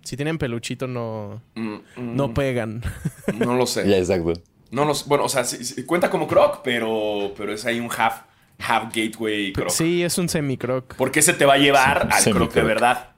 [0.04, 2.82] Si tienen peluchito no, Mm, mm, no pegan.
[3.38, 3.88] No lo sé.
[3.88, 4.34] Ya, exacto.
[4.72, 5.06] No lo sé.
[5.08, 8.22] Bueno, o sea, sí- sí, cuenta como croc, pero, pero es ahí un half,
[8.60, 9.70] half gateway croc.
[9.70, 10.96] Sí, es un semi-croc.
[10.96, 13.10] Porque ese te va a llevar al croc de verdad.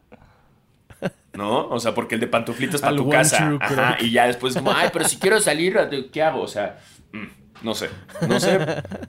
[1.39, 1.69] ¿No?
[1.69, 3.57] O sea, porque el de pantuflita es para tu casa.
[3.61, 3.97] Ajá.
[4.01, 5.77] Y ya después, como, ay, pero si quiero salir,
[6.11, 6.41] ¿qué hago?
[6.41, 6.79] O sea,
[7.13, 7.25] mm,
[7.61, 7.89] no sé.
[8.27, 8.59] No sé.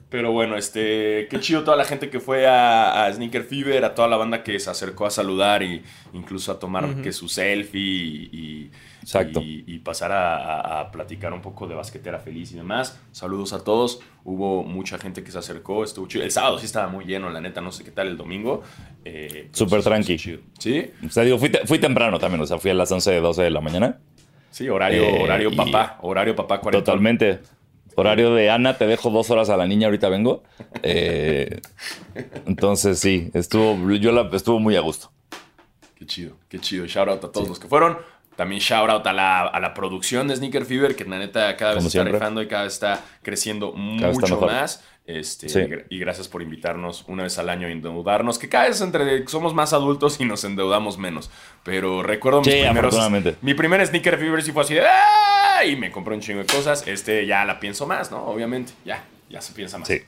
[0.09, 1.27] Pero bueno, este.
[1.29, 4.43] Qué chido toda la gente que fue a, a Sneaker Fever, a toda la banda
[4.43, 8.29] que se acercó a saludar y incluso a tomar que su selfie y.
[8.31, 9.41] y- Exacto.
[9.41, 12.99] y, y pasar a, platicar un poco de basquetera feliz y demás.
[13.11, 13.99] Saludos a todos.
[14.23, 15.83] Hubo mucha gente que se acercó.
[15.83, 16.23] Estuvo chido.
[16.23, 17.61] El sábado sí estaba muy lleno, la neta.
[17.61, 18.61] No sé qué tal el domingo.
[19.03, 20.17] Eh, pero Súper tranqui.
[20.17, 20.39] sí, chido.
[20.59, 20.91] ¿Sí?
[21.05, 22.41] O sea, digo, fui, te- fui temprano también.
[22.41, 23.97] O sea, fui a las 11, 12 de la mañana.
[24.51, 25.97] Sí, horario, Eh, horario papá.
[26.01, 26.83] Horario papá 40.
[26.85, 27.39] Totalmente.
[27.95, 30.43] Horario de Ana, te dejo dos horas a la niña, ahorita vengo.
[30.83, 31.59] Eh,
[32.45, 35.11] entonces, sí, estuvo, yo la, estuvo muy a gusto.
[35.95, 36.85] Qué chido, qué chido.
[36.85, 37.97] Shout out a todos los que fueron.
[38.41, 41.73] También shout out a la, a la producción de Sneaker Fever, que la neta cada
[41.75, 44.83] vez Como está rifando y cada vez está creciendo mucho más.
[45.05, 45.59] Este, Sí.
[45.59, 48.81] y gra- Y gracias por invitarnos una vez al año a endeudarnos, que cada vez
[48.81, 51.29] entre somos más adultos y nos endeudamos menos.
[51.63, 52.95] Pero recuerdo mis Sí, primeros.
[53.43, 54.87] Mi primer Sneaker Fever sí fue así de.
[54.87, 56.87] "Ah", Y me compré un chingo de cosas.
[56.87, 58.25] Este ya la pienso más, ¿no?
[58.25, 58.73] Obviamente.
[58.85, 59.87] Ya, ya se piensa más.
[59.87, 60.01] Sí.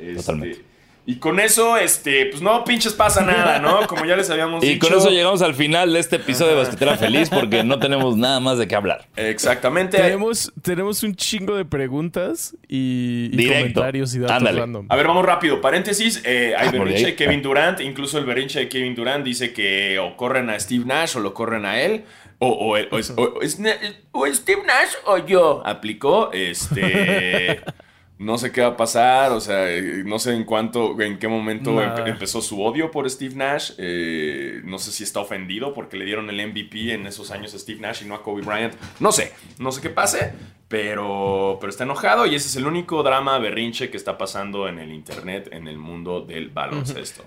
[0.00, 0.64] Este, totalmente.
[1.10, 3.86] Y con eso, este, pues no pinches pasa nada, ¿no?
[3.86, 4.86] Como ya les habíamos Y dicho.
[4.88, 8.40] con eso llegamos al final de este episodio de Basquetera Feliz porque no tenemos nada
[8.40, 9.06] más de qué hablar.
[9.16, 9.96] Exactamente.
[9.96, 14.60] Tenemos, tenemos un chingo de preguntas y, y comentarios y datos Ándale.
[14.60, 14.84] random.
[14.90, 15.62] A ver, vamos rápido.
[15.62, 17.80] Paréntesis, eh, hay Ah, berrinche de Kevin Durant.
[17.80, 21.32] Incluso el berrinche de Kevin Durant dice que o corren a Steve Nash o lo
[21.32, 22.04] corren a él.
[22.38, 25.62] O, o- o o- Steve Nash o yo.
[25.64, 26.30] Aplicó.
[26.34, 27.62] Este.
[28.18, 31.28] No sé qué va a pasar, o sea, eh, no sé en cuánto, en qué
[31.28, 33.72] momento empe- empezó su odio por Steve Nash.
[33.78, 37.58] eh, no sé si está ofendido porque le dieron el MVP en esos años a
[37.60, 38.74] Steve Nash y no a Kobe Bryant.
[38.98, 40.32] No sé, no sé qué pase,
[40.66, 44.78] pero, pero está enojado y ese es el único drama berrinche que está pasando en
[44.78, 47.24] el internet, en el mundo del baloncesto.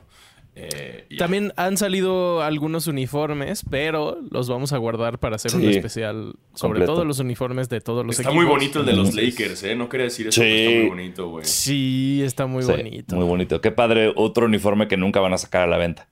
[0.53, 1.07] Eh.
[1.17, 6.71] También han salido algunos uniformes, pero los vamos a guardar para hacer un especial sobre
[6.79, 6.93] completo.
[6.93, 8.43] todos los uniformes de todos los Está equipos.
[8.43, 9.75] muy bonito el de los Lakers, ¿eh?
[9.75, 10.47] No quería decir eso, Sí.
[10.47, 11.45] pero está muy bonito, güey.
[11.45, 13.15] Sí, está muy Sí, bonito.
[13.15, 13.61] Muy bonito.
[13.61, 16.09] Qué padre, otro uniforme que nunca van a sacar a la venta.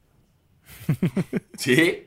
[1.58, 2.04] ¿Sí?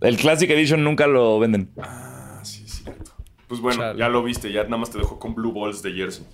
[0.00, 1.70] El Classic Edition nunca lo venden.
[1.80, 3.12] Ah, sí, es cierto.
[3.46, 3.98] Pues bueno, Chale.
[3.98, 6.24] ya lo viste, ya nada más te dejó con Blue Balls de Jersey.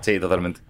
[0.00, 0.60] Sí, totalmente.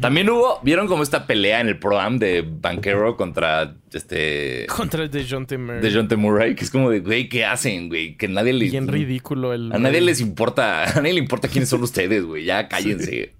[0.00, 5.04] También hubo, ¿vieron como esta pelea en el Pro Am de Banquero contra este Contra
[5.04, 5.80] el de John Timmer.
[5.80, 6.16] de John T.
[6.16, 6.54] Murray?
[6.56, 8.16] Que es como de, güey, ¿qué hacen, güey?
[8.16, 8.72] Que nadie les...
[8.72, 9.72] Bien ridículo el.
[9.72, 12.44] A nadie les importa, a nadie le importa quiénes son ustedes, güey.
[12.44, 13.36] Ya cállense.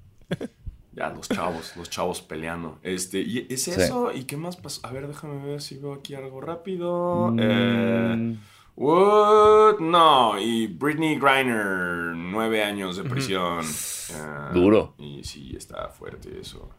[0.94, 2.78] Ya, los chavos, los chavos peleando.
[2.82, 3.72] Este, ¿y es Sí.
[3.72, 4.12] eso?
[4.14, 4.80] ¿Y qué más pasó?
[4.86, 7.32] A ver, déjame ver si veo aquí algo rápido.
[7.32, 7.38] Mm.
[7.42, 8.36] Eh,
[8.76, 9.78] what?
[9.80, 13.64] No, y Britney Griner, nueve años de prisión.
[13.64, 14.94] Eh, Duro.
[14.98, 16.70] Y sí, está fuerte eso.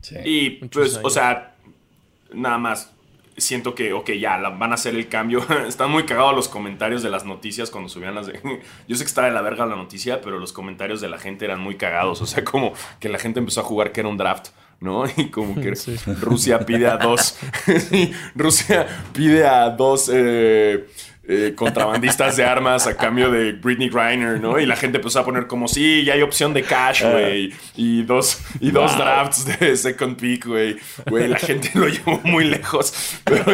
[0.00, 0.16] Sí.
[0.24, 1.54] Y pues, o sea,
[2.32, 2.92] nada más.
[3.36, 5.40] siento que, ok, ya la- van a hacer el cambio.
[5.66, 8.34] Están muy cagados los comentarios de las noticias cuando subían las de...
[8.88, 11.44] Yo sé que estaba de la verga la noticia, pero los comentarios de la gente
[11.46, 12.20] eran muy cagados.
[12.20, 14.48] O sea, como que la gente empezó a jugar que era un draft.
[14.80, 15.04] ¿no?
[15.16, 15.96] Y como que Sí.
[16.20, 17.38] Rusia pide a dos.
[17.88, 20.86] sí, Rusia pide a dos eh,
[21.28, 24.58] eh, contrabandistas de armas a cambio de Britney Griner, ¿no?
[24.58, 27.52] Y la gente empezó a poner como, sí, ya hay opción de cash, güey.
[27.76, 30.76] Y dos, y dos drafts de second pick, güey.
[31.06, 33.20] Güey, la gente lo llevó muy lejos.
[33.24, 33.44] Pero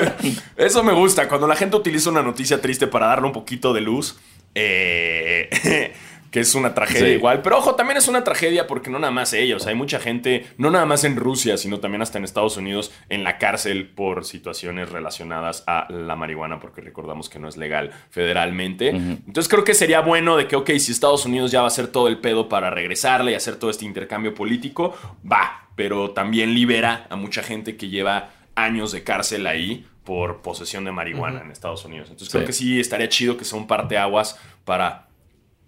[0.56, 1.28] eso me gusta.
[1.28, 4.18] Cuando la gente utiliza una noticia triste para darle un poquito de luz.
[4.54, 5.92] eh,
[6.30, 7.12] que es una tragedia Sí.
[7.14, 7.42] igual.
[7.42, 9.66] Pero ojo, también es una tragedia porque no nada más ellos.
[9.66, 13.24] Hay mucha gente, no nada más en Rusia, sino también hasta en Estados Unidos, en
[13.24, 18.88] la cárcel por situaciones relacionadas a la marihuana, porque recordamos que no es legal federalmente.
[18.90, 21.88] Entonces creo que sería bueno de que, ok, si Estados Unidos ya va a hacer
[21.88, 24.94] todo el pedo para regresarle y hacer todo este intercambio político,
[25.30, 25.68] va.
[25.76, 30.90] Pero también libera a mucha gente que lleva años de cárcel ahí por posesión de
[30.92, 32.08] marihuana en Estados Unidos.
[32.10, 35.07] Entonces creo que sí estaría chido que sea un parteaguas para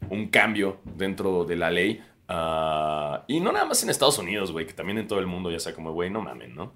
[0.08, 2.02] un cambio dentro de la ley.
[2.28, 5.50] ah, y no nada más en Estados Unidos, güey, que también en todo el mundo
[5.50, 6.72] ya sea como, güey, no mamen, ¿no?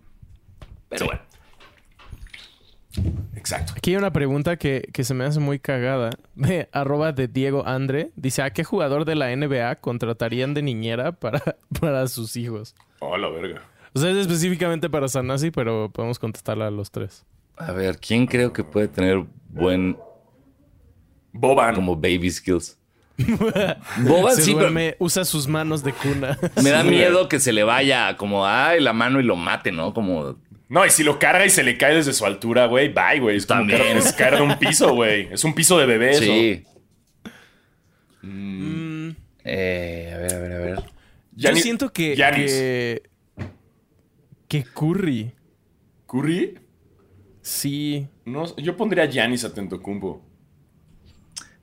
[0.89, 1.07] Pero Sí.
[1.07, 1.23] bueno.
[3.37, 3.73] Exacto.
[3.77, 6.11] Aquí hay una pregunta que, que se me hace muy cagada.
[6.35, 8.11] De arroba de Diego Andre.
[8.17, 11.43] Dice, ¿a qué jugador de la NBA contratarían de niñera para,
[11.81, 12.75] para sus hijos?
[13.01, 13.63] Oh, la verga.
[13.95, 17.25] O sea, es específicamente para Sanasi, pero podemos contestarla a los tres.
[17.57, 19.97] A ver, ¿quién creo que puede tener buen
[21.33, 21.75] Boban.
[21.75, 22.79] como baby skills?
[23.99, 26.39] Boban Se sí, pero usa sus manos de cuna.
[26.63, 29.71] me da Sí, miedo que se le vaya como ay la mano y lo mate,
[29.73, 29.95] ¿no?
[29.95, 30.37] Como
[30.69, 33.37] No, y si lo carga y se le cae desde su altura, güey, bye, güey.
[33.37, 33.79] Es como También.
[33.81, 35.29] caer, es caer de un piso, güey.
[35.33, 36.23] Es un piso de bebé, eso.
[36.23, 36.65] sí.
[38.23, 39.11] Mm,
[39.45, 40.77] Eh, a ver, a ver, a ver.
[41.37, 43.03] yo Giannis- siento que, que...
[44.49, 45.33] Que Curry.
[46.07, 46.59] ¿Curry?
[47.43, 48.09] Sí.
[48.25, 50.25] No, yo pondría a Giannis Atentocumpo.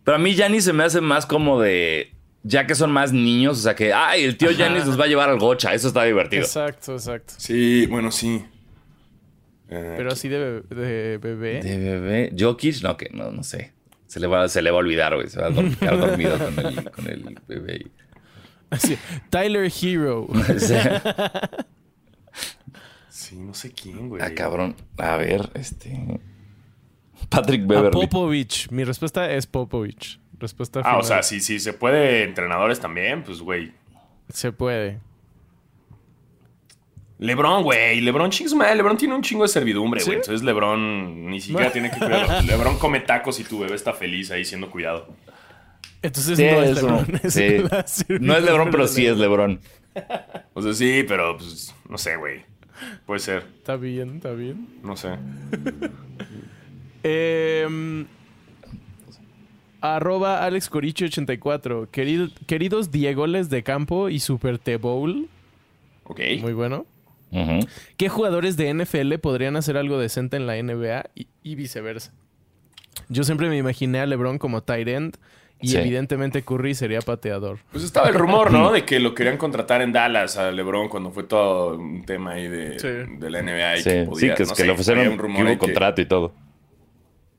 [0.03, 3.59] Pero a mí Giannis se me hace más como de ya que son más niños,
[3.59, 4.57] o sea que ay, el tío Ajá.
[4.57, 6.41] Giannis nos va a llevar al gocha, eso está divertido.
[6.43, 7.33] Exacto, exacto.
[7.37, 8.43] Sí, bueno, sí.
[9.69, 11.61] Eh, Pero así de, de bebé.
[11.61, 13.73] De bebé, Jokic, no que no, no sé.
[14.07, 16.59] Se le va se le va a olvidar, güey, se va a quedar dormido con
[16.65, 17.87] el, con el bebé.
[18.69, 18.97] Así,
[19.29, 20.27] Tyler Hero.
[23.09, 24.21] Sí, no sé quién, güey.
[24.23, 24.75] ah, cabrón.
[24.97, 26.19] A ver, este
[27.29, 27.91] Patrick A Beverly.
[28.07, 28.69] Popovich.
[28.71, 30.19] Mi respuesta es Popovich.
[30.39, 33.71] Respuesta Ah, o sea, si, si se puede entrenadores también, pues, güey.
[34.29, 34.99] Se puede.
[37.19, 38.01] Lebron, güey.
[38.01, 38.75] Lebron, chingos madre.
[38.75, 40.07] Lebron tiene un chingo de servidumbre, ¿Sí?
[40.07, 40.17] güey.
[40.17, 42.41] Entonces Lebron ni siquiera tiene que cuidarlo.
[42.41, 45.13] Lebron come tacos y tu bebé está feliz ahí siendo cuidado.
[46.01, 46.87] Entonces Sí, no es eso.
[46.87, 47.19] LeBron.
[47.23, 47.33] es
[47.85, 48.05] Sí.
[48.19, 49.59] No es LeBron, pero sí es LeBron.
[50.53, 52.45] O sea, sí, pero pues, no sé, güey.
[53.05, 53.45] Puede ser.
[53.57, 54.67] Está bien, está bien.
[54.83, 55.09] No sé.
[57.03, 58.05] Em,
[59.81, 61.89] arroba Alex Coricho 84.
[61.91, 65.27] Querido- queridos Diegoles de campo y Super T-Bowl.
[66.03, 66.19] Ok.
[66.41, 66.85] Muy bueno.
[67.95, 72.11] ¿Qué jugadores de NFL podrían hacer algo decente en la NBA y, y viceversa?
[73.07, 75.15] Yo siempre me imaginé a LeBron como tight end
[75.61, 75.77] y Sí.
[75.77, 77.59] evidentemente Curry sería pateador.
[77.71, 78.71] Pues estaba el rumor, ¿no?
[78.73, 82.49] De que lo querían contratar en Dallas a LeBron cuando fue todo un tema ahí
[82.49, 82.87] de, Sí.
[83.17, 83.77] de la NBA.
[83.77, 85.57] Y Sí, que sí, podía, que, no que sé, le ofrecieron un que rumor hubo
[85.57, 86.33] contrato y todo.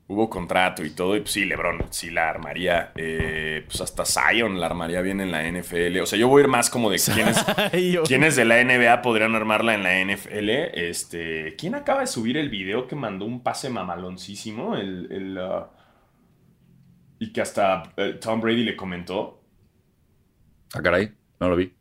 [0.07, 1.15] Hubo contrato y todo.
[1.15, 2.91] Y pues sí, LeBron sí la armaría.
[2.95, 5.99] eh, pues hasta Zion la armaría bien en la NFL.
[6.01, 7.43] O sea, yo voy a ir más como de quiénes,
[8.05, 10.49] quiénes de la NBA podrían armarla en la NFL.
[10.73, 14.75] Este, ¿Quién acaba de subir el video que mandó un pase mamaloncísimo?
[14.75, 15.69] El, el, ah,
[17.19, 19.41] y que hasta eh, Tom Brady le comentó.
[20.73, 21.71] Ah, caray, no lo vi.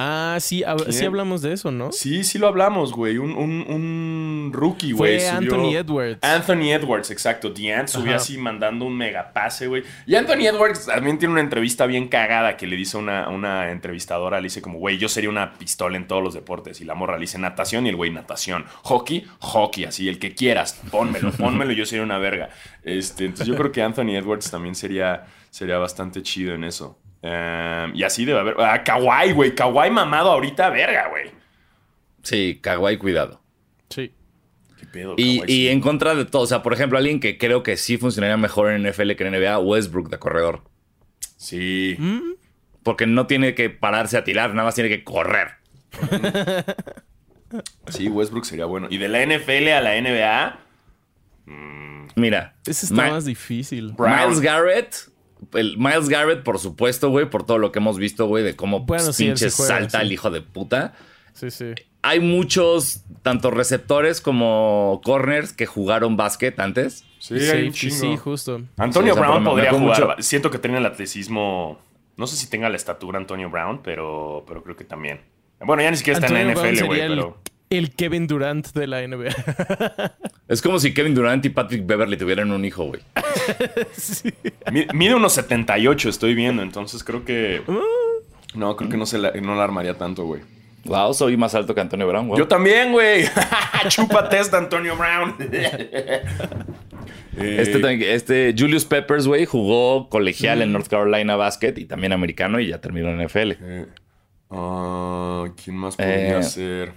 [0.00, 0.92] Ah, sí, hab- ¿Quién?
[0.92, 1.90] sí hablamos de eso, ¿no?
[1.90, 3.18] Sí, sí lo hablamos, güey.
[3.18, 5.20] Un, un, un rookie, Fue güey.
[5.20, 6.18] subió- Anthony Edwards.
[6.22, 7.50] Anthony Edwards, exacto.
[7.50, 8.16] Deant subió Ajá.
[8.16, 9.82] así mandando un megapase, güey.
[10.06, 14.38] Y Anthony Edwards también tiene una entrevista bien cagada que le dice una, una entrevistadora,
[14.40, 16.80] le dice como, güey, yo sería una pistola en todos los deportes.
[16.80, 18.66] Y la morra le dice natación y el güey natación.
[18.84, 20.80] Hockey, hockey, así, el que quieras.
[20.92, 22.50] Pónmelo, pónmelo, yo sería una verga.
[22.84, 26.98] Este, entonces yo creo que Anthony Edwards también sería, sería bastante chido en eso.
[27.22, 28.54] Em, y así debe haber.
[28.58, 29.54] Ah, Kawhi, güey.
[29.54, 31.30] Kawhi mamado ahorita, verga, güey.
[32.22, 33.40] Sí, Kawhi, cuidado.
[33.90, 34.12] Sí.
[34.78, 35.68] ¿Qué pedo, Y, y Sí.
[35.68, 38.70] en contra de todo, o sea, por ejemplo, alguien que creo que sí funcionaría mejor
[38.70, 40.62] en NFL que en NBA, Westbrook de corredor.
[41.36, 41.96] Sí.
[41.98, 42.34] Mm,
[42.84, 45.48] Porque no tiene que pararse a tirar, nada más tiene que correr.
[47.88, 48.88] Sí, Westbrook sería bueno.
[48.90, 50.58] Y de la NFL a la NBA,
[52.14, 53.92] Mira, Ese está Ma- más difícil.
[53.92, 54.14] Brown.
[54.18, 54.94] Miles Garrett,
[55.54, 58.80] el Miles Garrett, por supuesto, güey, por todo lo que hemos visto, güey, de cómo
[58.80, 60.06] Bueno, sí, él pinches sí juega, salta sí.
[60.06, 60.94] el hijo de puta.
[61.32, 61.74] Sí, sí.
[62.02, 67.04] hay muchos, tanto receptores como corners, que jugaron básquet antes.
[67.18, 68.62] Sí, hay un Sí, justo.
[68.76, 70.22] Antonio Sí, o sea, Brown podría jugar.
[70.22, 71.78] Siento que tiene el atletismo.
[72.16, 75.20] No sé si tenga la estatura Antonio Brown, pero, pero creo que también.
[75.60, 77.38] Bueno, ya ni siquiera está en la NFL, güey, el, pero.
[77.70, 79.30] El Kevin Durant de la NBA.
[80.48, 83.02] Es como si Kevin Durant y Patrick Beverly tuvieran un hijo, güey.
[84.72, 87.60] Mi- Mide unos 78, estoy viendo, entonces creo que.
[87.66, 87.78] Uh.
[88.58, 90.40] No, creo que no, se la, no la armaría tanto, güey.
[90.86, 92.38] Wow, soy más alto que Antonio Brown, güey.
[92.38, 93.26] Yo también, güey.
[93.88, 95.34] Chupa test, Antonio Brown.
[95.38, 96.22] Eh,
[97.36, 102.58] Este, también- este Julius Peppers, güey, jugó colegial en North Carolina Basket y también americano
[102.58, 103.52] y ya terminó en NFL.
[103.60, 103.86] eh,
[104.50, 106.42] ah, ¿Quién más podría Eh.
[106.42, 106.92] ser?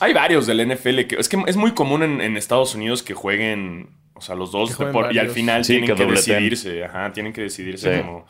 [0.00, 3.14] Hay varios del NFL que es que es muy común en, en Estados Unidos que
[3.14, 4.76] jueguen, o sea, los dos
[5.12, 8.00] y al final Sí, tienen que decidirse, ajá, tienen que decidirse Sí.
[8.02, 8.26] como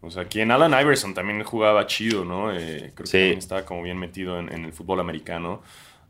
[0.00, 2.52] o sea, quien Alan Iverson también jugaba chido, ¿no?
[2.52, 3.12] Eh, creo Sí.
[3.12, 5.60] que también estaba como bien metido en, en el fútbol americano.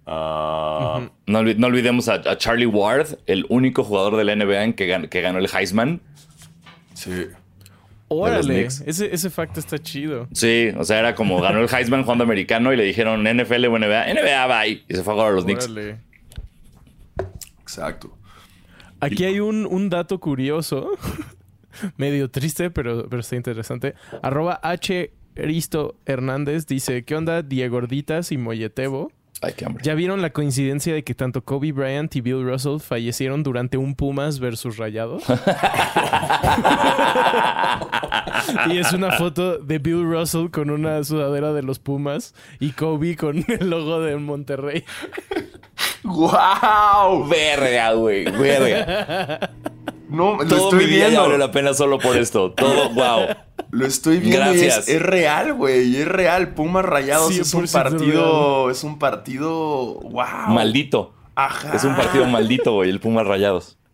[0.07, 4.65] Ah, No, olvi- no olvidemos a, a Charlie Ward, el único jugador de la NBA
[4.65, 6.01] en que, gan- que ganó el Heisman.
[6.95, 7.29] Sí.
[8.09, 8.83] Órale, Knicks.
[8.87, 10.29] ese, ese facto está chido.
[10.33, 13.79] Sí, o sea, era como ganó el Heisman jugando americano y le dijeron NFL o
[13.79, 14.15] NBA.
[14.15, 14.83] NBA, bye.
[14.89, 15.67] Y se fue a jugar a los Knicks.
[15.67, 15.99] Órale.
[17.61, 18.17] Exacto.
[19.01, 20.91] Aquí hay un, un dato curioso,
[21.97, 23.95] medio triste, pero, pero está interesante.
[24.23, 25.13] Arroba H.
[25.37, 29.13] Risto Hernández dice, ¿qué onda Diegorditas y Molletebo?
[29.41, 29.85] Ay, qué hambre.
[29.85, 33.95] ¿Ya vieron la coincidencia de que tanto Kobe Bryant y Bill Russell fallecieron durante un
[33.95, 35.23] Pumas versus Rayados?
[38.71, 43.17] y es una foto de Bill Russell con una sudadera de los Pumas y Kobe
[43.17, 44.85] con el logo de Monterrey.
[46.03, 47.29] ¡Wow!
[47.29, 49.51] Verga, güey, verga.
[50.09, 51.23] No, lo Todo estoy mi día ya viendo.
[51.25, 52.53] vale la pena solo por esto.
[52.53, 53.27] Todo, wow.
[53.71, 55.97] Lo estoy viendo y es, es real, güey.
[55.97, 56.55] Es real.
[56.55, 58.71] Pumas Rayados es un 100% partido.
[58.71, 59.95] Es un partido.
[60.01, 60.49] ¡Wow!
[60.49, 61.15] Maldito.
[61.35, 61.73] Ajá.
[61.75, 63.77] Es un partido maldito, güey, el Pumas Rayados.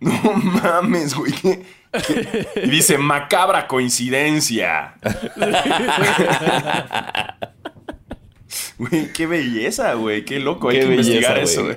[0.00, 1.32] No mames, güey.
[1.32, 1.62] ¿Qué-
[2.06, 2.48] qué?
[2.64, 4.94] Y dice macabra coincidencia.
[8.78, 10.24] Güey, qué belleza, güey.
[10.24, 10.68] Qué loco.
[10.68, 11.76] Hay que investigar eso, güey.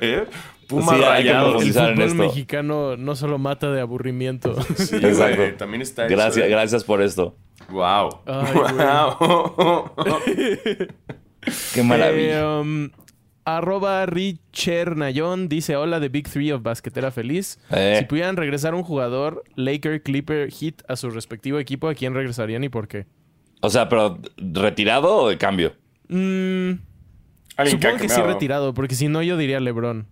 [0.70, 0.76] Eh.
[0.76, 1.64] Pumas Sí, que Rayados.
[1.64, 2.16] El fútbol esto.
[2.16, 4.56] mexicano no solo mata de aburrimiento.
[4.78, 5.38] Sí, Exacto.
[5.38, 6.50] güey, También está eso, Gracias, eh.
[6.50, 7.36] gracias por esto.
[7.70, 8.22] Wow.
[8.26, 8.74] Ay, güey.
[8.76, 9.92] wow.
[11.74, 12.40] Qué maravilla.
[12.40, 12.90] Eh, um,
[13.46, 17.60] arroba Richer Nayon dice: Hola, The Big Three of Basquetera Feliz.
[17.72, 17.98] Eh.
[18.00, 22.64] Si pudieran regresar un jugador, Laker, Clipper, Heat, a su respectivo equipo, ¿a quién regresarían
[22.64, 23.06] y por qué?
[23.62, 25.74] O sea, pero ¿retirado o de cambio?
[26.08, 26.72] Mm,
[27.66, 30.08] supongo ha que sí retirado, porque si no, yo diría LeBron.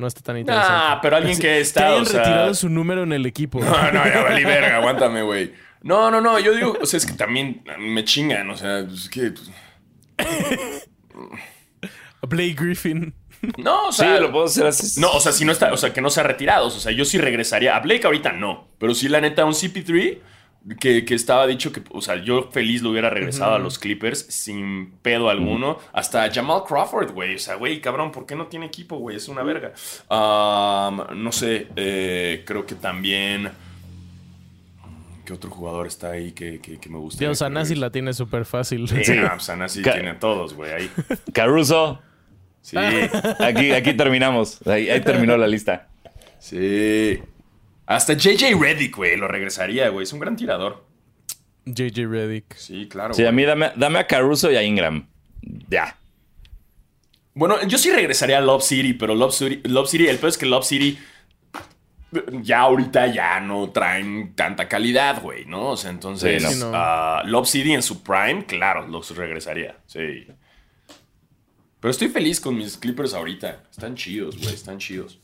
[0.00, 0.72] No está tan interesante.
[0.74, 2.20] Ah, pero alguien que que está, hayan o sea...
[2.22, 3.60] retirado su número en el equipo.
[3.60, 5.52] No, no, ya valí verga, aguántame, güey.
[5.82, 9.10] No, no, no, yo digo, o sea, es que también me chingan, o sea, es
[9.10, 9.32] que...
[9.32, 9.50] pues,
[12.22, 13.14] Blake Griffin.
[13.58, 14.20] No, o Sí, sea...
[14.20, 14.98] lo puedo hacer así.
[15.00, 16.92] No, o sea, si no está, o sea, que no se ha retirado, o sea,
[16.92, 17.76] yo sí regresaría.
[17.76, 20.18] A Blake ahorita no, pero sí la neta un CP3
[20.78, 24.26] que, que estaba dicho que, o sea, yo feliz lo hubiera regresado a los Clippers
[24.28, 25.78] sin pedo alguno.
[25.92, 29.16] Hasta Jamal Crawford, güey, o sea, güey, cabrón, ¿por qué no tiene equipo, güey?
[29.16, 29.72] Es una verga.
[30.10, 33.50] Um, no sé, eh, creo que también...
[35.24, 37.20] ¿Qué otro jugador está ahí que, que, que me gusta?
[37.20, 38.88] Dios, Sanasi la tiene súper fácil.
[38.88, 40.90] Sí, no, pues, Sanasi Ca- tiene a todos, güey, ahí.
[41.32, 42.00] Caruso,
[42.62, 42.76] Sí,
[43.38, 44.60] aquí, aquí terminamos.
[44.66, 45.88] Ahí, ahí terminó la lista.
[46.38, 47.20] sí.
[47.90, 50.04] Hasta JJ Reddick, güey, lo regresaría, güey.
[50.04, 50.84] Es un gran tirador.
[51.66, 52.54] JJ Reddick.
[52.54, 53.14] Sí, claro.
[53.14, 55.08] Sí, a mí dame, dame a Caruso y a Ingram.
[55.68, 55.98] Ya.
[57.34, 60.38] Bueno, yo sí regresaría a Love City, pero Love City, Love City el peor es
[60.38, 61.00] que Love City
[62.42, 65.70] ya ahorita ya no traen tanta calidad, güey, ¿no?
[65.70, 66.70] O sea, entonces Sí, no.
[66.72, 70.28] Ah, Love City en su prime, claro, los regresaría, sí.
[71.80, 73.64] Pero estoy feliz con mis Clippers ahorita.
[73.68, 75.18] Están chidos, güey, están chidos.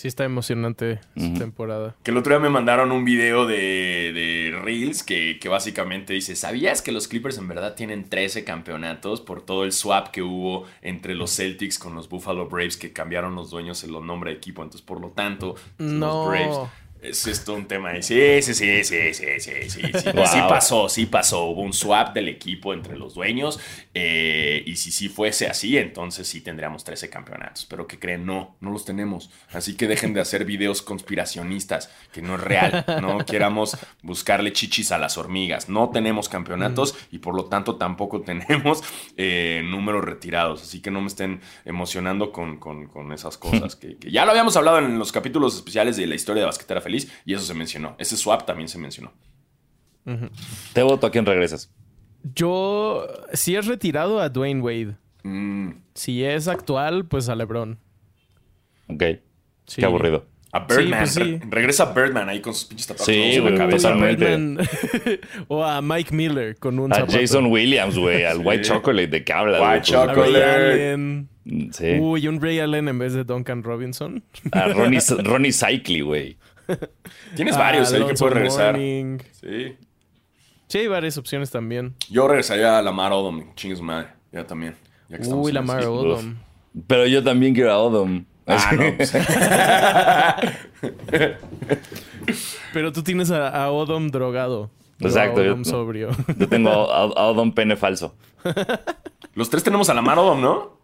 [0.00, 1.94] Sí está emocionante esta temporada.
[2.02, 6.36] Que el otro día me mandaron un video de, de Reels que, que básicamente dice,
[6.36, 10.64] ¿sabías que los Clippers en verdad tienen 13 campeonatos por todo el swap que hubo
[10.80, 14.62] entre los Celtics con los Buffalo Braves que cambiaron los dueños el nombre de equipo?
[14.62, 16.06] Entonces, por lo tanto, No.
[16.06, 16.70] los Braves...
[17.02, 18.02] Es esto un tema ahí.
[18.02, 20.10] Sí, sí, sí, sí, sí, sí, sí, sí.
[20.12, 20.26] Wow.
[20.26, 21.44] Sí pasó, sí pasó.
[21.46, 23.58] Hubo un swap del equipo entre los dueños.
[23.94, 27.64] eh, y si sí fuese así, entonces sí tendríamos 13 campeonatos.
[27.66, 29.30] Pero que creen, no, no los tenemos.
[29.52, 32.84] Así que dejen de hacer videos conspiracionistas, que no es real.
[33.00, 35.68] No queramos buscarle chichis a las hormigas.
[35.68, 38.82] No tenemos campeonatos y por lo tanto tampoco tenemos
[39.16, 40.62] eh, números retirados.
[40.62, 43.74] Así que no me estén emocionando con, con- con esas cosas.
[43.80, 46.80] Que, que ya lo habíamos hablado en los capítulos especiales de la historia de Basquetera
[46.80, 46.89] Feliz
[47.24, 47.94] y eso se mencionó.
[47.98, 49.12] Ese swap también se mencionó.
[50.72, 51.70] Te voto a quién regresas.
[52.34, 54.96] Yo, si es retirado a Dwayne Wade.
[55.22, 57.78] Mm, Si es actual, pues a LeBron.
[58.88, 59.02] Ok.
[59.66, 59.80] Sí.
[59.80, 60.26] Qué aburrido.
[60.52, 60.98] a Birdman.
[61.00, 61.20] pues sí.
[61.20, 63.88] Re- regresa Birdman ahí con sus pinches tatuajes Sí, en la güey, cabeza.
[63.92, 64.24] totalmente.
[64.24, 64.68] Birdman.
[65.48, 67.18] o a Mike Miller con un A zapato.
[67.18, 68.24] Jason Williams, güey.
[68.24, 69.06] Al White Chocolate.
[69.06, 69.60] ¿De qué hablas?
[69.60, 70.02] White güey?
[70.02, 71.98] A Chocolate.
[72.00, 74.22] Uy, un Ray Allen en vez de Duncan Robinson.
[74.52, 76.36] A Ronnie, Ronnie Cycli, güey.
[77.36, 78.76] Tienes A varios ahí que puedes regresar.
[78.78, 79.76] Sí.
[80.68, 81.94] Sí, hay varias opciones también.
[82.10, 83.54] Yo regresaría a Lamar Odom.
[83.54, 84.08] Chingue su madre.
[84.32, 84.76] Ya también.
[85.08, 85.84] Ya que estamos Uy, Lamar.
[85.84, 86.36] Odom.
[86.86, 88.24] Pero yo también quiero a Odom.
[88.46, 88.96] Ah, no.
[88.96, 89.12] pues,
[92.72, 94.70] Pero tú tienes a, a Odom drogado.
[95.00, 96.10] Exacto, A yo- Odom sobrio.
[96.36, 98.14] Yo tengo a, a Odom pene falso.
[99.34, 100.78] Los tres tenemos a Lamar Odom, ¿no?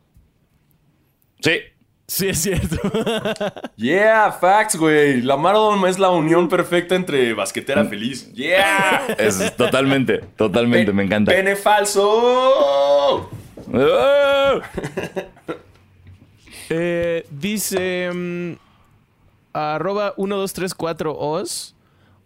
[1.40, 1.58] Sí.
[2.06, 2.76] Sí, es cierto.
[3.76, 5.20] Yeah, facts, güey.
[5.20, 8.32] Lamar Odom es la unión perfecta entre basquetera feliz.
[8.32, 9.14] Yeah.
[9.18, 11.32] Es totalmente, totalmente, me encanta.
[11.32, 13.30] Pene falso.
[13.72, 14.60] ¡Oh!
[16.68, 18.54] Eh, dice mm,
[19.52, 21.74] arroba 1234os.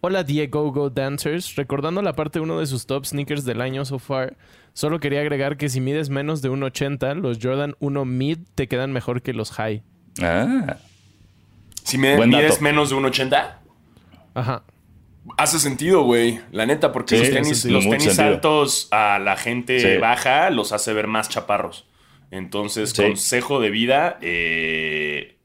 [0.01, 1.55] Hola Diego Go Dancers.
[1.55, 4.35] Recordando la parte 1 de sus top sneakers del año so far,
[4.73, 8.91] solo quería agregar que si mides menos de 1.80, los Jordan 1 mid te quedan
[8.91, 9.83] mejor que los high.
[10.21, 10.77] Ah,
[11.83, 12.61] Si me Buen mides dato.
[12.63, 13.59] menos de un 80,
[14.33, 14.63] Ajá.
[15.37, 16.39] hace sentido, güey.
[16.51, 19.97] La neta, porque Sí, los tenis, los altos a la gente Sí.
[19.99, 21.85] baja los hace ver más chaparros.
[22.29, 23.01] Entonces, Sí.
[23.03, 25.37] consejo de vida, eh,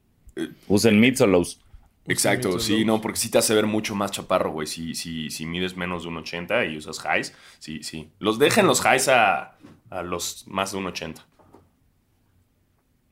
[0.67, 1.59] usen mids o lows.
[2.07, 4.65] Exacto, sí, no, porque sí te hace ver mucho más chaparro, güey.
[4.67, 8.09] Si, si, si mides menos de un 80 y usas highs, sí, sí.
[8.19, 9.57] Los dejen los highs a,
[9.89, 11.25] a los más de un 80.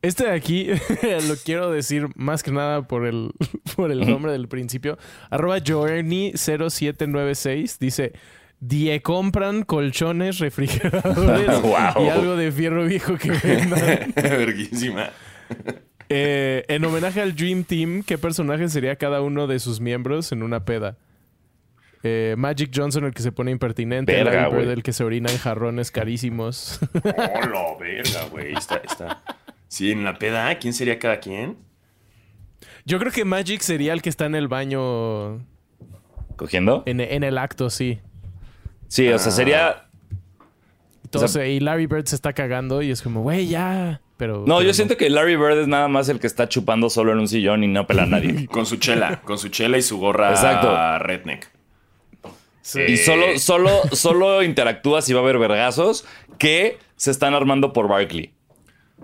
[0.00, 0.66] Este de aquí
[1.28, 3.32] lo quiero decir más que nada por el,
[3.76, 4.96] por el nombre del principio.
[5.30, 8.12] Arroba Journey0796 dice:
[8.60, 12.04] Die compran colchones, refrigeradores Wow.
[12.04, 14.12] y algo de fierro viejo que vendan.
[14.14, 15.10] Verguísima.
[16.08, 20.42] Eh, en homenaje al Dream Team, ¿qué personaje sería cada uno de sus miembros en
[20.42, 20.96] una peda?
[22.02, 24.12] Eh, Magic Johnson, el que se pone impertinente.
[24.12, 26.80] Verga, Larry Bird, el que se orina en jarrones carísimos.
[27.04, 28.54] Oh, la verga, güey.
[28.54, 29.22] Está, está.
[29.68, 31.56] Sí, en la peda, ¿quién sería cada quien?
[32.86, 35.44] Yo creo que Magic sería el que está en el baño
[36.36, 36.84] ¿Cogiendo?
[36.86, 38.00] en, en el acto, sí.
[38.86, 39.88] Sí, o sea, sería.
[41.04, 44.00] Entonces, O sea- y Larry Bird se está cagando y es como, güey, ya.
[44.18, 44.40] Pero.
[44.46, 47.12] No, pero yo siento que Larry Bird es nada más el que está chupando solo
[47.12, 48.46] en un sillón y no pela a nadie.
[48.48, 50.98] Con su chela, con su chela y su gorra Exacto.
[50.98, 51.48] redneck.
[52.60, 52.80] Sí.
[52.86, 56.04] Y solo, solo, solo interactúa si va a haber vergazos
[56.38, 58.32] que se están armando por Barkley.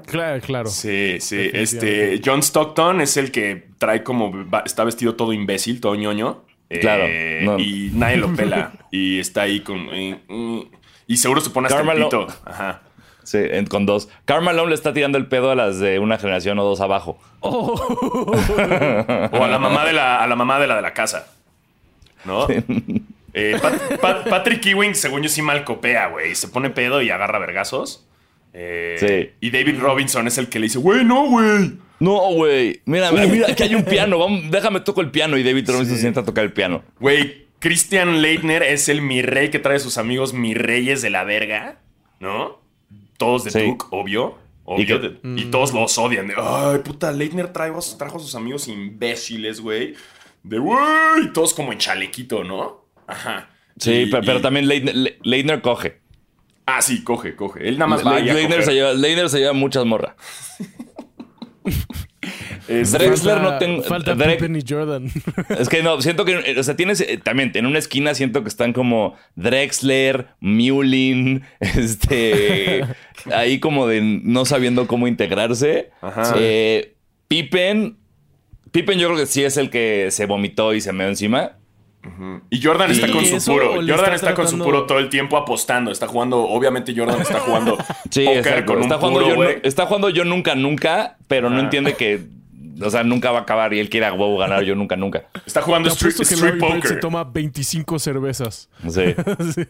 [0.07, 0.69] Claro, claro.
[0.69, 1.49] Sí, sí.
[1.55, 4.33] Este, John Stockton es el que trae como.
[4.67, 6.45] está vestido todo imbécil, todo ñoño.
[6.69, 7.05] Eh, Claro,
[7.45, 7.59] no.
[7.59, 8.73] Y nadie lo pela.
[8.91, 9.79] y está ahí con.
[9.95, 10.69] y- y-
[11.07, 12.27] y seguro se pone hasta el Carmelo- pito.
[12.45, 12.83] Ajá.
[13.25, 14.09] Sí, en- con dos.
[14.25, 17.19] Carmelo le está tirando el pedo a las de una generación o dos abajo.
[17.41, 17.75] Oh.
[19.33, 21.27] O a la mamá de la, a la mamá de la de la casa.
[22.25, 22.47] ¿No?
[23.37, 26.35] Eh, Pat- Pat- Patrick Ewing, según yo, sí mal copea, güey.
[26.35, 28.07] Se pone pedo y agarra vergazos.
[28.53, 29.31] Eh, Sí.
[29.47, 31.73] Y David Robinson es el que le dice, güey, no, güey.
[32.01, 32.81] No, güey.
[32.85, 34.19] Mira, mira, aquí hay un piano.
[34.19, 35.37] Vamos, déjame toco el piano.
[35.37, 36.83] Y David Robinson se sienta a tocar el piano.
[37.01, 41.11] Güey, Christian Leitner es el mi rey que trae a sus amigos mi reyes de
[41.11, 41.77] la verga,
[42.21, 42.61] ¿no?
[43.19, 43.61] Todos de Sí.
[43.67, 44.37] Duke, obvio.
[44.65, 46.29] obvio Y que- de- y, todos los odian.
[46.29, 49.95] De, Ay, puta, Leitner trajo, a- trajo a sus amigos imbéciles, güey.
[50.43, 52.85] De, güey, todos como en chalequito, ¿no?
[53.07, 53.51] Ajá.
[53.79, 56.01] Sí, Y- pero, también Leitner, Le- Leitner coge.
[56.67, 57.69] Ah, sí, coge, coge.
[57.69, 58.65] Él nada más Le- va a Leitner, coger.
[58.65, 60.15] se lleva, Leitner se lleva muchas morras.
[62.69, 63.83] Este, Drexler Falta- no tengo.
[63.83, 65.11] Falta Drake- Pippen y Jordan.
[65.59, 68.49] Es que no, siento que, o sea, tienes, eh, también, en una esquina siento que
[68.49, 72.85] están como Drexler, Mulin, este,
[73.35, 75.91] ahí como de no sabiendo cómo integrarse.
[76.01, 76.35] Ajá.
[76.39, 76.95] Eh,
[77.29, 77.97] Pippen,
[78.71, 81.53] Pippen yo creo que sí es el que se vomitó y se meó encima.
[82.51, 83.75] Y Jordan está con su puro.
[83.77, 85.91] Jordan está está con su puro todo el tiempo apostando.
[85.91, 87.79] Está jugando, obviamente Jordan está jugando
[88.11, 91.61] Sí, póker con un Está jugando, puro, yo, está jugando yo nunca, nunca, pero no
[91.61, 92.27] entiende que,
[92.83, 95.25] o sea, nunca va a acabar y él quiere a huevo ganar yo nunca, nunca.
[95.47, 97.01] Está jugando Te street, que street Bird se poker.
[97.01, 98.69] toma 25 cervezas.
[98.89, 99.15] Sí.
[99.55, 99.65] sí.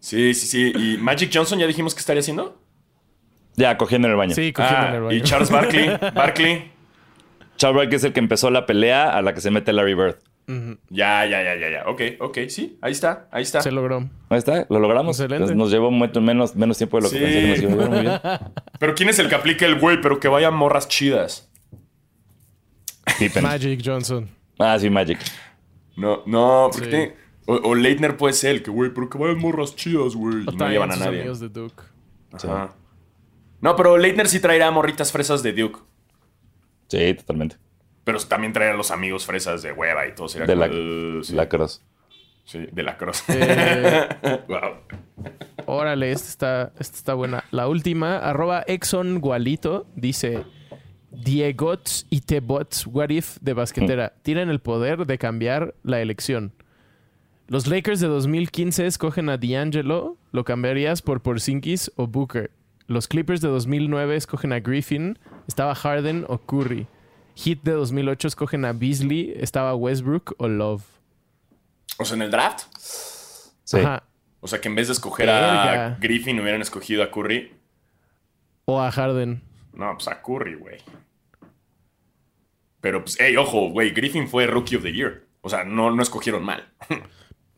[0.00, 0.72] Sí, sí, sí.
[0.76, 2.60] ¿Y Magic Johnson ya dijimos que estaría haciendo?
[3.56, 4.34] Ya, cogiendo en el baño.
[4.34, 5.20] Sí, cogiendo Ah, en el y baño.
[5.24, 5.88] Charles Barkley.
[6.14, 6.72] Barkley.
[7.56, 10.16] Charles Barkley es el que empezó la pelea a la que se mete Larry Bird.
[10.90, 11.84] Ya, ya, ya, ya, ya.
[11.86, 12.76] Ok, ok, sí.
[12.82, 13.62] Ahí está, ahí está.
[13.62, 14.10] Se logró.
[14.28, 15.18] Ahí está, lo logramos.
[15.18, 15.46] Excelente.
[15.54, 17.22] Nos, nos llevó menos, menos tiempo de lo que Sí.
[17.24, 17.90] pensé que nos iba a llevar.
[17.90, 18.52] Muy bien.
[18.78, 20.02] Pero ¿quién es el que aplica el güey?
[20.02, 21.48] Pero que vayan morras chidas.
[23.18, 23.42] Pippen.
[23.42, 24.28] Magic Johnson.
[24.58, 25.18] Ah, sí, Magic.
[25.96, 26.90] No, no, porque Sí.
[26.90, 27.14] tiene-
[27.46, 30.44] O, o Leitner puede ser el que, güey, pero que vayan morras chidas, güey.
[30.56, 31.20] No llevan a nadie.
[31.20, 31.82] amigos de Duke.
[32.32, 32.74] Ajá.
[33.60, 35.78] No, pero Leitner sí traerá morritas fresas de Duke.
[36.88, 37.56] Sí, totalmente.
[38.04, 40.28] Pero también traerá a los amigos fresas de hueva y todo.
[40.28, 41.82] Sería De la, "Uh, sí, la cross.
[42.46, 43.22] sí, de la cross.
[43.28, 44.08] Eh,
[44.48, 44.76] Wow.
[45.66, 47.44] Órale, esta está, esta está buena.
[47.50, 50.44] La última, arroba Exxon Gualito, dice...
[51.22, 56.52] Diegots y Tebots What If de basquetera tienen el poder de cambiar la elección.
[57.46, 62.50] Los Lakers de 2015 escogen a D'Angelo, ¿lo cambiarías por Porzingis o Booker?
[62.86, 66.86] Los Clippers de 2009 escogen a Griffin, ¿estaba Harden o Curry?
[67.36, 70.84] Heat de 2008 escogen a Beasley, ¿estaba Westbrook o Love?
[71.98, 72.66] O sea, en el draft.
[72.78, 73.78] Sí.
[73.78, 74.04] Ajá.
[74.40, 75.96] O sea, que en vez de escoger a.
[76.00, 77.52] Griffin hubieran escogido a Curry.
[78.66, 79.42] O a Harden.
[79.74, 80.78] No, pues a Curry, güey.
[82.80, 85.24] Pero, pues, hey, ojo, güey, Griffin fue Rookie of the Year.
[85.40, 86.68] O sea, no, no escogieron mal.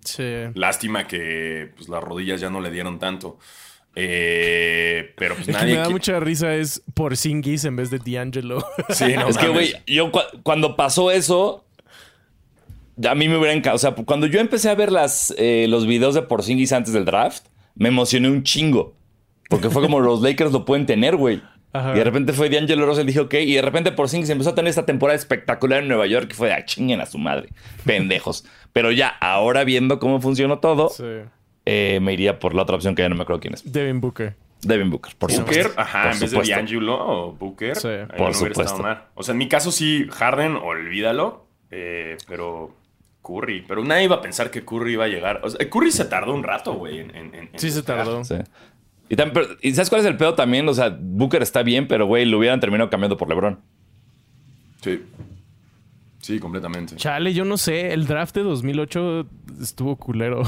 [0.04, 0.22] Sí.
[0.54, 3.40] Lástima que pues, las rodillas ya no le dieron tanto.
[3.96, 5.74] Eh, pero pues El que nadie.
[5.74, 8.64] me da mucha risa es Porzingis en vez de D'Angelo.
[8.90, 11.64] Sí, no es que, güey, yo cua- cuando pasó eso,
[13.04, 13.74] a mí me hubiera encantado.
[13.74, 17.04] O sea, cuando yo empecé a ver las, eh, los videos de Porzingis antes del
[17.04, 18.94] draft, me emocioné un chingo.
[19.50, 21.42] Porque fue como los Lakers lo pueden tener, güey.
[21.72, 21.92] Ajá.
[21.94, 23.34] Y de repente fue D'Angelo Russell, dije, ok.
[23.34, 26.48] Y de repente Porzingis empezó a tener esta temporada espectacular en Nueva York, que fue
[26.48, 27.48] de, ah, chinguen a su madre.
[27.84, 28.44] Pendejos.
[28.72, 31.04] Pero ya, ahora viendo cómo funcionó todo, Sí.
[31.66, 33.70] eh, me iría por la otra opción que ya no me acuerdo quién es.
[33.72, 34.34] Devin Booker.
[34.62, 35.80] Devin Booker, por Booker, supuesto.
[35.80, 37.76] ajá, Por en vez de D'Angelo o Booker.
[37.76, 37.88] Sí.
[37.88, 38.82] ahí Por no hubiera estado supuesto.
[38.82, 39.02] mal.
[39.14, 41.46] O sea, en mi caso sí, Harden, olvídalo.
[41.70, 42.74] eh, pero
[43.22, 43.64] Curry.
[43.68, 45.40] Pero nadie iba a pensar que Curry iba a llegar.
[45.44, 47.00] O sea, Curry se tardó un rato, güey.
[47.00, 48.24] En, en- en- Sí se tardó.
[48.24, 48.36] Sí.
[49.09, 50.68] Y, tam- pero- ¿y sabes cuál es el pedo también?
[50.68, 53.59] O sea, Booker está bien, pero güey, lo hubieran terminado cambiando por LeBron.
[54.82, 55.02] Sí.
[56.20, 56.96] Sí, completamente.
[56.96, 57.92] Chale, yo no sé.
[57.92, 59.26] El draft de 2008
[59.61, 60.42] estuvo culero.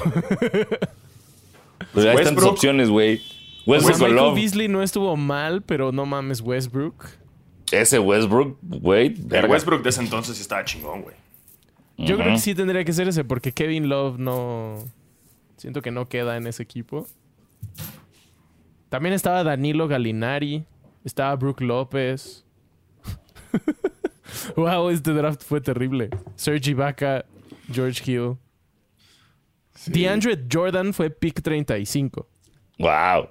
[1.92, 3.20] Pues hay tantas opciones, güey.
[3.66, 4.34] O sea, Westbrook o Michael Love.
[4.34, 7.04] Beasley no estuvo mal, pero no mames Westbrook.
[7.70, 9.14] Ese Westbrook, güey.
[9.30, 9.46] El.
[9.46, 11.14] Westbrook de ese entonces sí estaba chingón, güey.
[11.98, 14.78] Yo creo que sí tendría que ser ese, porque Kevin Love no.
[15.56, 17.06] Siento que no queda en ese equipo.
[18.88, 20.64] También estaba Danilo Gallinari.
[21.04, 22.44] Estaba Brook López.
[24.56, 26.10] wow, este draft fue terrible.
[26.36, 27.24] Serge Ibaka,
[27.72, 28.36] George Hill.
[29.86, 32.26] DeAndre Jordan fue pick 35.
[32.78, 33.28] Wow.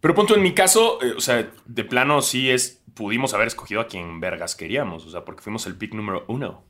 [0.00, 2.82] Pero punto, en mi caso, eh, o sea, de plano sí es.
[2.94, 5.06] Pudimos haber escogido a quien vergas queríamos.
[5.06, 6.64] O sea, porque fuimos el pick número uno.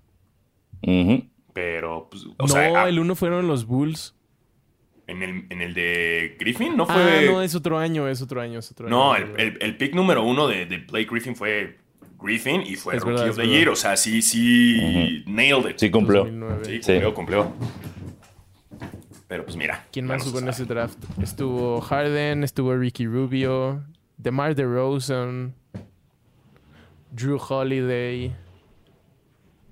[1.53, 4.15] Pero, pues, o no, sea, el uno fueron los Bulls.
[5.11, 6.95] En, el, en el de Griffin no fue.
[6.97, 9.27] Ah, no, es otro año, es otro año, es otro No, año.
[9.37, 11.77] el, el- el pick número uno de, de Blake Griffin fue
[12.21, 13.55] Griffin y fue Es Rookie verdad, of the verdad.
[13.57, 13.69] Year.
[13.71, 15.79] O sea, sí, sí, nailed it.
[15.79, 16.21] Sí cumplió.
[16.25, 16.65] 2009.
[16.65, 16.93] Sí, Sí.
[16.93, 17.53] cumplió, cumplió.
[19.29, 19.87] Pero pues mira.
[19.93, 20.99] ¿Quién más no se jugó en ese draft?
[21.23, 23.85] Estuvo Harden, estuvo Ricky Rubio,
[24.17, 25.55] DeMar DeRozan,
[27.13, 28.35] Drew Holiday.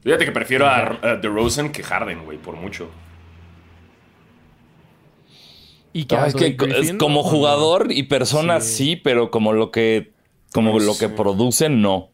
[0.00, 2.88] Fíjate que prefiero a, a DeRozan que Harden, güey, por mucho.
[5.92, 7.28] Y que Ah, es que es como ¿o no?
[7.28, 8.84] jugador y persona Sí.
[8.84, 10.12] sí, pero como lo que
[10.52, 11.08] como No lo sé.
[11.08, 12.10] que producen no.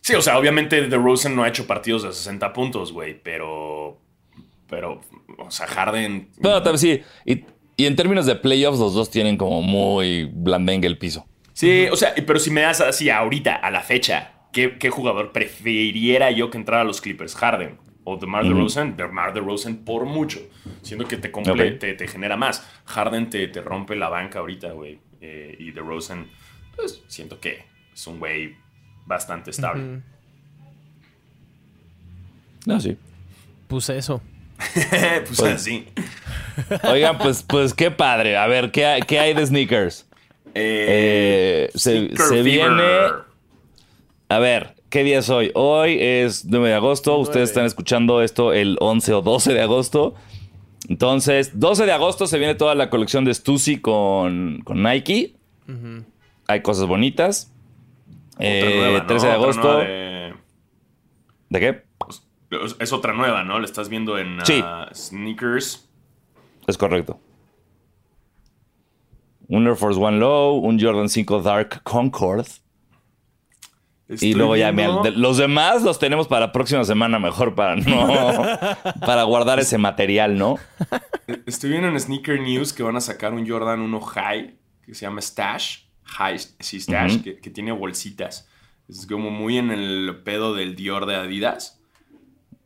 [0.00, 3.98] Sí, o sea, obviamente DeRozan no ha hecho partidos de 60 puntos, güey, pero.
[4.68, 5.00] Pero,
[5.38, 6.28] o sea, Harden.
[6.42, 7.44] Pero también sí, y,
[7.76, 11.26] y en términos de playoffs los dos tienen como muy blandengue el piso.
[11.52, 15.32] Sí, o sea, pero si me das así ahorita, a la fecha, ¿qué, qué jugador
[15.32, 17.34] preferiría yo que entrara a los Clippers?
[17.36, 18.44] ¿Harden o DeMar.
[18.44, 18.96] DeRozan?
[18.96, 20.40] DeMar DeRozan por mucho.
[20.82, 21.78] Siendo que te, comple- Ok.
[21.80, 22.66] te, te genera más.
[22.86, 24.98] Harden te, te rompe la banca ahorita, güey.
[25.20, 26.28] Eh, y DeRozan,
[26.76, 28.54] pues siento que es un güey
[29.06, 30.00] bastante estable.
[32.66, 32.96] No, sí.
[33.68, 34.22] Pues eso.
[34.74, 35.86] pues Pues- así.
[36.84, 38.36] Oigan, pues, pues qué padre.
[38.36, 40.06] A ver, ¿qué hay, qué hay de sneakers?
[40.54, 42.44] Eh, se, Sneaker se Fever.
[42.44, 42.82] viene.
[44.28, 45.50] A ver, ¿qué día es hoy?
[45.56, 47.10] Hoy es 9 de agosto.
[47.10, 47.22] Nueve.
[47.24, 50.14] Ustedes están escuchando esto el 11 o 12 de agosto.
[50.88, 55.34] Entonces, 12 de agosto se viene toda la colección de Stussy con, con Nike.
[55.68, 56.04] Ujú.
[56.46, 57.52] Hay cosas bonitas.
[58.38, 59.06] Eh, nueva, ¿no?
[59.06, 59.78] 13 de Otra agosto.
[59.78, 60.34] de-
[61.48, 61.82] ¿De qué?
[62.64, 63.58] Es- Es otra nueva, ¿no?
[63.58, 64.60] La estás viendo en Sí.
[64.62, 65.88] ah, Sneakers.
[66.68, 67.18] Es correcto.
[69.48, 72.46] Un Air Force One Low, un Jordan 5 Dark Concord.
[74.08, 77.74] Estoy Y luego ya, viendo- los demás los tenemos para la próxima semana mejor para
[77.76, 78.06] no
[79.00, 80.58] para guardar ese material, ¿no?
[81.46, 85.06] Estoy viendo en Sneaker News que van a sacar un Jordan 1 High que se
[85.06, 85.84] llama Stash.
[86.04, 88.46] High, sí, Stash, que tiene bolsitas.
[88.90, 91.80] Es como muy en el pedo del Dior de Adidas.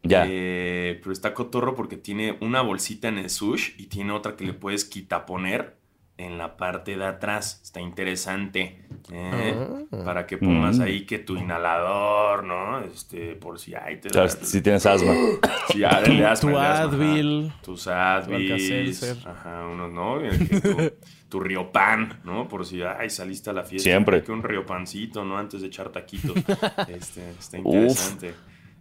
[0.02, 0.24] Ya.
[0.28, 4.44] Eh, pero está cotorro porque tiene una bolsita en el sush y tiene otra que
[4.44, 5.77] le puedes quitaponer
[6.18, 7.60] en la parte de atrás.
[7.62, 8.84] Está interesante.
[9.12, 9.54] ¿eh?
[9.92, 10.02] Ah.
[10.04, 10.82] Para que pongas Mm.
[10.82, 12.80] ahí que tu inhalador, ¿no?
[12.80, 15.14] Este, por si hay te O sea, da- si tienes asma.
[15.72, 16.80] si ya le das- Tu das-.
[16.80, 17.52] Advil.
[17.62, 18.94] Tus Advil.
[19.24, 20.18] Ajá, unos, ¿no?
[20.60, 20.92] Tu,
[21.28, 22.48] tu Riopan, ¿no?
[22.48, 23.88] Por si, ay, saliste a la fiesta.
[23.88, 24.22] Siempre.
[24.22, 25.38] Que un Riopancito, ¿no?
[25.38, 26.36] Antes de echar taquitos.
[26.88, 28.34] Este, está interesante.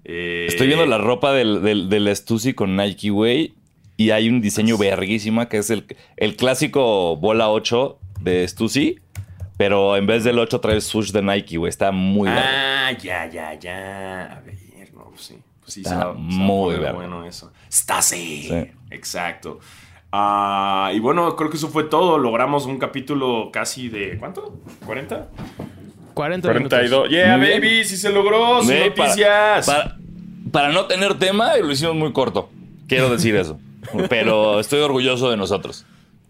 [0.04, 3.54] Eh, Estoy viendo la ropa del, del, del Stussy con Nike, güey.
[3.98, 5.86] Y hay un diseño verguísima que es el,
[6.18, 9.00] el clásico bola 8 de Stussy.
[9.58, 11.70] Pero en vez del 8 trae el sush de Nike, güey.
[11.70, 12.30] Está muy.
[12.30, 14.38] Ah, ya, ya, ya.
[14.38, 14.56] A ver,
[14.94, 15.38] no, pues sí.
[15.62, 17.52] Pues sí, Está se va- se va a muy bueno eso.
[17.72, 18.44] Stasi.
[18.44, 18.66] Sí.
[18.92, 19.60] Exacto.
[20.12, 22.20] Ah, y bueno, creo que eso fue todo.
[22.20, 24.18] Logramos un capítulo casi de.
[24.20, 24.60] ¿Cuánto?
[24.86, 25.26] ¿40?
[26.14, 26.50] 40 42.
[26.84, 27.10] minutos.
[27.10, 28.60] Yeah, Muy baby, sí se logró.
[28.62, 29.66] Sin Güey, para- noticias.
[29.66, 29.98] Para,
[30.52, 32.50] para no tener tema, lo hicimos muy corto.
[32.88, 33.60] Quiero decir eso.
[34.10, 35.86] Pero estoy orgulloso de nosotros.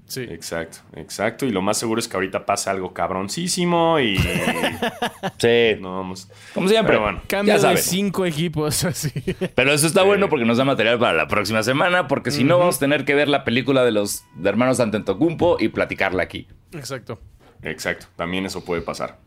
[0.06, 0.22] Sí.
[0.22, 1.46] Exacto, exacto.
[1.46, 4.18] Y lo más seguro es que ahorita pasa algo cabroncísimo y
[5.38, 5.76] Sí.
[5.82, 6.30] no vamos.
[6.54, 6.94] Como siempre.
[6.94, 9.12] Pero bueno, Cambio ya de cinco equipos así.
[9.54, 12.08] Pero eso está bueno porque nos da material para la próxima semana.
[12.08, 15.58] Porque si no, vamos a tener que ver la película de los de hermanos Antetokounmpo
[15.60, 16.48] y platicarla aquí.
[16.72, 17.20] Exacto.
[17.64, 19.18] Exacto, también eso puede pasar.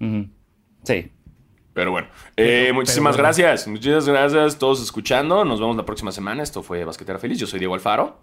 [0.85, 1.11] Sí.
[1.73, 3.37] Pero bueno, eh, Pero- muchísimas pero bueno.
[3.39, 3.66] gracias.
[3.68, 5.45] Muchísimas gracias a todos escuchando.
[5.45, 6.43] Nos vemos la próxima semana.
[6.43, 7.39] Esto fue Basquetera Feliz.
[7.39, 8.18] Yo soy Diego Alfaro.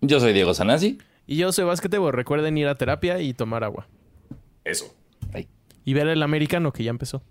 [0.00, 0.98] Yo soy Diego Sanasi.
[1.26, 2.12] Y yo soy Basquetebo.
[2.12, 3.86] Recuerden ir a terapia y tomar agua.
[4.64, 4.94] Eso.
[5.34, 5.48] Ay,
[5.84, 7.22] Y ver el americano que ya empezó.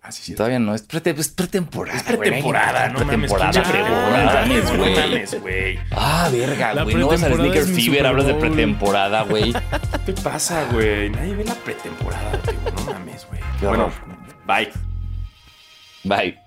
[0.00, 0.34] Así sí.
[0.34, 2.00] todavía no, es, prete- es pretemporada.
[2.06, 2.18] güey.
[2.18, 3.32] Pretemporada, no mames.
[3.32, 5.78] Pretemporada, mames, güey.
[5.90, 6.94] Ah, verga, güey.
[6.94, 9.52] No vas al pretemporada Sneaker es Fever, hablas de pretemporada, güey.
[9.52, 11.10] ¿Qué te pasa, güey?
[11.10, 12.54] Nadie ve la pretemporada, tío.
[12.76, 13.40] No mames, güey.
[13.60, 13.90] Bueno,
[14.48, 14.64] horror.
[14.64, 14.72] bye.
[16.04, 16.38] Bye.